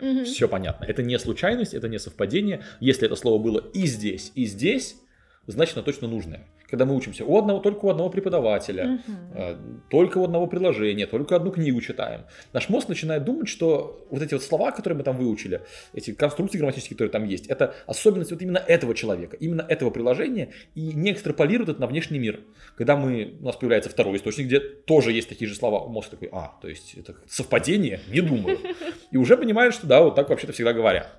Мгм. 0.00 0.24
все 0.24 0.48
понятно. 0.48 0.84
Это 0.84 1.02
не 1.02 1.18
случайность, 1.18 1.72
это 1.74 1.88
не 1.88 1.98
совпадение. 1.98 2.62
Если 2.80 3.06
это 3.06 3.16
слово 3.16 3.42
было 3.42 3.64
и 3.72 3.86
здесь, 3.86 4.32
и 4.34 4.44
здесь, 4.44 4.96
значит, 5.46 5.76
оно 5.76 5.84
точно 5.84 6.08
нужное. 6.08 6.46
Когда 6.70 6.84
мы 6.84 6.94
учимся 6.94 7.24
у 7.24 7.36
одного, 7.36 7.58
только 7.58 7.86
у 7.86 7.90
одного 7.90 8.10
преподавателя, 8.10 9.00
э, 9.34 9.56
только 9.88 10.18
у 10.18 10.24
одного 10.24 10.46
приложения, 10.46 11.06
только 11.06 11.36
одну 11.36 11.50
книгу 11.50 11.80
читаем, 11.80 12.22
наш 12.52 12.68
мозг 12.68 12.88
начинает 12.88 13.24
думать, 13.24 13.48
что 13.48 14.06
вот 14.10 14.22
эти 14.22 14.34
вот 14.34 14.42
слова, 14.42 14.70
которые 14.70 14.98
мы 14.98 15.02
там 15.02 15.16
выучили, 15.16 15.62
эти 15.92 16.12
конструкции 16.12 16.58
грамматические, 16.58 16.96
которые 16.96 17.10
там 17.10 17.24
есть, 17.24 17.46
это 17.48 17.74
особенность 17.86 18.30
вот 18.30 18.40
именно 18.40 18.58
этого 18.58 18.94
человека, 18.94 19.36
именно 19.36 19.62
этого 19.62 19.90
приложения, 19.90 20.50
и 20.74 20.92
не 20.92 21.12
экстраполирует 21.12 21.70
это 21.70 21.80
на 21.80 21.86
внешний 21.88 22.18
мир. 22.18 22.40
Когда 22.76 22.96
мы, 22.96 23.34
у 23.40 23.44
нас 23.44 23.56
появляется 23.56 23.90
второй 23.90 24.16
источник, 24.16 24.46
где 24.46 24.60
тоже 24.60 25.12
есть 25.12 25.28
такие 25.28 25.48
же 25.48 25.56
слова, 25.56 25.88
мозг 25.88 26.10
такой, 26.10 26.28
а, 26.32 26.56
то 26.62 26.68
есть 26.68 26.94
это 26.94 27.16
совпадение? 27.28 28.00
Не 28.08 28.20
думаю. 28.20 28.58
И 29.10 29.16
уже 29.16 29.36
понимает, 29.36 29.74
что 29.74 29.86
да, 29.86 30.02
вот 30.02 30.14
так 30.14 30.28
вообще-то 30.28 30.52
всегда 30.52 30.72
говорят. 30.72 31.10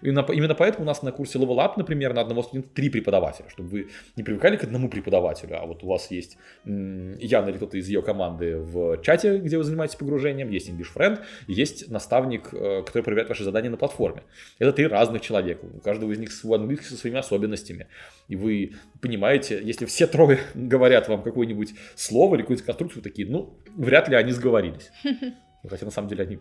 Именно, 0.00 0.22
по- 0.22 0.32
именно 0.32 0.54
поэтому 0.54 0.84
у 0.84 0.86
нас 0.86 1.02
на 1.02 1.12
курсе 1.12 1.38
Level 1.38 1.56
Up, 1.58 1.72
например, 1.76 2.14
на 2.14 2.20
одного 2.20 2.42
студента 2.42 2.68
три 2.74 2.88
преподавателя, 2.90 3.48
чтобы 3.48 3.68
вы 3.68 3.88
не 4.16 4.22
привыкали 4.22 4.56
к 4.56 4.64
одному 4.64 4.88
преподавателю, 4.88 5.60
а 5.60 5.66
вот 5.66 5.82
у 5.82 5.88
вас 5.88 6.10
есть 6.10 6.38
Яна 6.64 7.48
или 7.48 7.56
кто-то 7.56 7.76
из 7.76 7.88
ее 7.88 8.02
команды 8.02 8.58
в 8.58 9.02
чате, 9.02 9.38
где 9.38 9.58
вы 9.58 9.64
занимаетесь 9.64 9.96
погружением, 9.96 10.50
есть 10.50 10.68
English 10.68 10.88
Friend, 10.94 11.20
есть 11.48 11.90
наставник, 11.90 12.48
э, 12.52 12.82
который 12.84 13.02
проверяет 13.02 13.28
ваши 13.28 13.44
задания 13.44 13.70
на 13.70 13.76
платформе. 13.76 14.22
Это 14.58 14.72
три 14.72 14.86
разных 14.86 15.22
человека, 15.22 15.64
у 15.64 15.80
каждого 15.80 16.12
из 16.12 16.18
них 16.18 16.32
свой 16.32 16.58
английский 16.58 16.86
со 16.86 16.96
своими 16.96 17.18
особенностями. 17.18 17.86
И 18.28 18.36
вы 18.36 18.72
понимаете, 19.00 19.60
если 19.62 19.86
все 19.86 20.06
трое 20.06 20.38
говорят 20.54 21.08
вам 21.08 21.22
какое-нибудь 21.22 21.74
слово 21.94 22.36
или 22.36 22.42
какую-нибудь 22.42 22.66
конструкцию, 22.66 23.02
такие, 23.02 23.28
ну, 23.28 23.54
вряд 23.76 24.08
ли 24.08 24.16
они 24.16 24.32
сговорились. 24.32 24.90
Хотя 25.68 25.84
на 25.84 25.92
самом 25.92 26.08
деле 26.08 26.24
они 26.24 26.38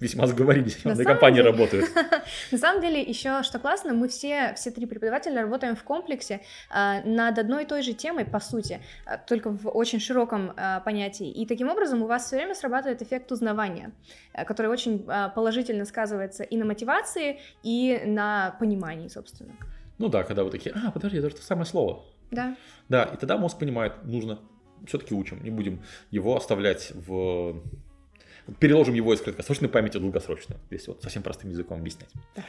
весьма 0.00 0.26
сговорились, 0.28 0.84
На 0.84 0.94
на 0.94 1.04
компании 1.04 1.38
деле- 1.38 1.50
работают. 1.50 1.90
На 2.52 2.58
самом 2.58 2.80
деле, 2.80 3.02
еще 3.02 3.42
что 3.42 3.58
классно, 3.58 3.94
мы 3.94 4.06
все, 4.06 4.54
все 4.54 4.70
три 4.70 4.86
преподавателя 4.86 5.42
работаем 5.42 5.74
в 5.74 5.82
комплексе 5.82 6.40
а, 6.70 7.02
над 7.02 7.36
одной 7.38 7.64
и 7.64 7.66
той 7.66 7.82
же 7.82 7.94
темой, 7.94 8.24
по 8.24 8.38
сути, 8.38 8.80
а, 9.06 9.18
только 9.18 9.50
в 9.50 9.68
очень 9.68 9.98
широком 9.98 10.52
а, 10.56 10.78
понятии. 10.80 11.28
И 11.30 11.46
таким 11.46 11.68
образом 11.68 12.02
у 12.02 12.06
вас 12.06 12.26
все 12.26 12.36
время 12.36 12.54
срабатывает 12.54 13.02
эффект 13.02 13.32
узнавания, 13.32 13.90
а, 14.32 14.44
который 14.44 14.68
очень 14.70 15.04
положительно 15.34 15.84
сказывается 15.84 16.44
и 16.44 16.56
на 16.56 16.64
мотивации, 16.64 17.40
и 17.64 18.00
на 18.06 18.56
понимании, 18.60 19.08
собственно. 19.08 19.52
Ну 19.98 20.08
да, 20.08 20.22
когда 20.22 20.44
вы 20.44 20.50
такие, 20.50 20.74
а, 20.76 20.92
подожди, 20.92 21.18
это 21.18 21.28
же 21.30 21.34
то 21.36 21.42
самое 21.42 21.66
слово. 21.66 22.04
Да, 22.30 22.56
Да, 22.88 23.02
и 23.02 23.16
тогда 23.16 23.36
мозг 23.36 23.58
понимает, 23.58 24.04
нужно, 24.04 24.38
все-таки 24.86 25.12
учим, 25.14 25.42
не 25.42 25.50
будем 25.50 25.82
его 26.12 26.36
оставлять 26.36 26.92
в... 26.94 27.60
Переложим 28.58 28.94
его 28.94 29.14
из 29.14 29.20
краткосрочной 29.20 29.68
памяти 29.68 29.98
в 29.98 30.00
долгосрочную, 30.00 30.60
если 30.70 30.90
вот 30.90 31.02
совсем 31.02 31.22
простым 31.22 31.50
языком 31.50 31.80
объяснять. 31.80 32.10
Да. 32.36 32.44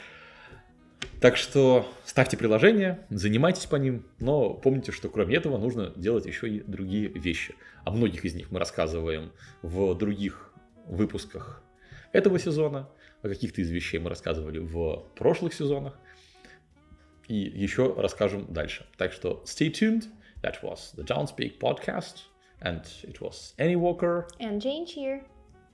Так 1.22 1.36
что 1.36 1.86
ставьте 2.04 2.36
приложения, 2.36 3.06
занимайтесь 3.08 3.66
по 3.66 3.76
ним, 3.76 4.04
но 4.18 4.54
помните, 4.54 4.90
что 4.90 5.08
кроме 5.08 5.36
этого 5.36 5.56
нужно 5.56 5.92
делать 5.94 6.26
еще 6.26 6.48
и 6.48 6.60
другие 6.60 7.06
вещи. 7.06 7.54
О 7.84 7.92
многих 7.92 8.24
из 8.24 8.34
них 8.34 8.50
мы 8.50 8.58
рассказываем 8.58 9.30
в 9.62 9.94
других 9.94 10.52
выпусках 10.86 11.62
этого 12.10 12.40
сезона. 12.40 12.88
О 13.22 13.28
каких-то 13.28 13.60
из 13.60 13.70
вещей 13.70 13.98
мы 13.98 14.10
рассказывали 14.10 14.58
в 14.58 15.04
прошлых 15.14 15.54
сезонах. 15.54 15.96
И 17.28 17.36
еще 17.36 17.94
расскажем 17.96 18.52
дальше. 18.52 18.84
Так 18.96 19.12
что 19.12 19.44
stay 19.46 19.70
tuned. 19.70 20.06
That 20.42 20.56
was 20.60 20.92
the 20.96 21.04
Don't 21.04 21.28
Speak 21.28 21.60
podcast. 21.60 22.24
And 22.60 22.82
it 23.04 23.20
was 23.20 23.54
Annie 23.58 23.76
Walker. 23.76 24.26
And 24.40 24.60
Jane 24.60 24.86
here. 24.86 25.22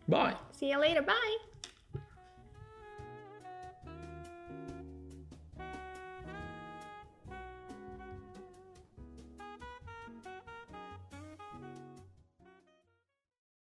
Bye. 0.08 0.34
See 0.52 0.70
you 0.70 0.78
later. 0.80 1.02
Bye. 1.02 1.36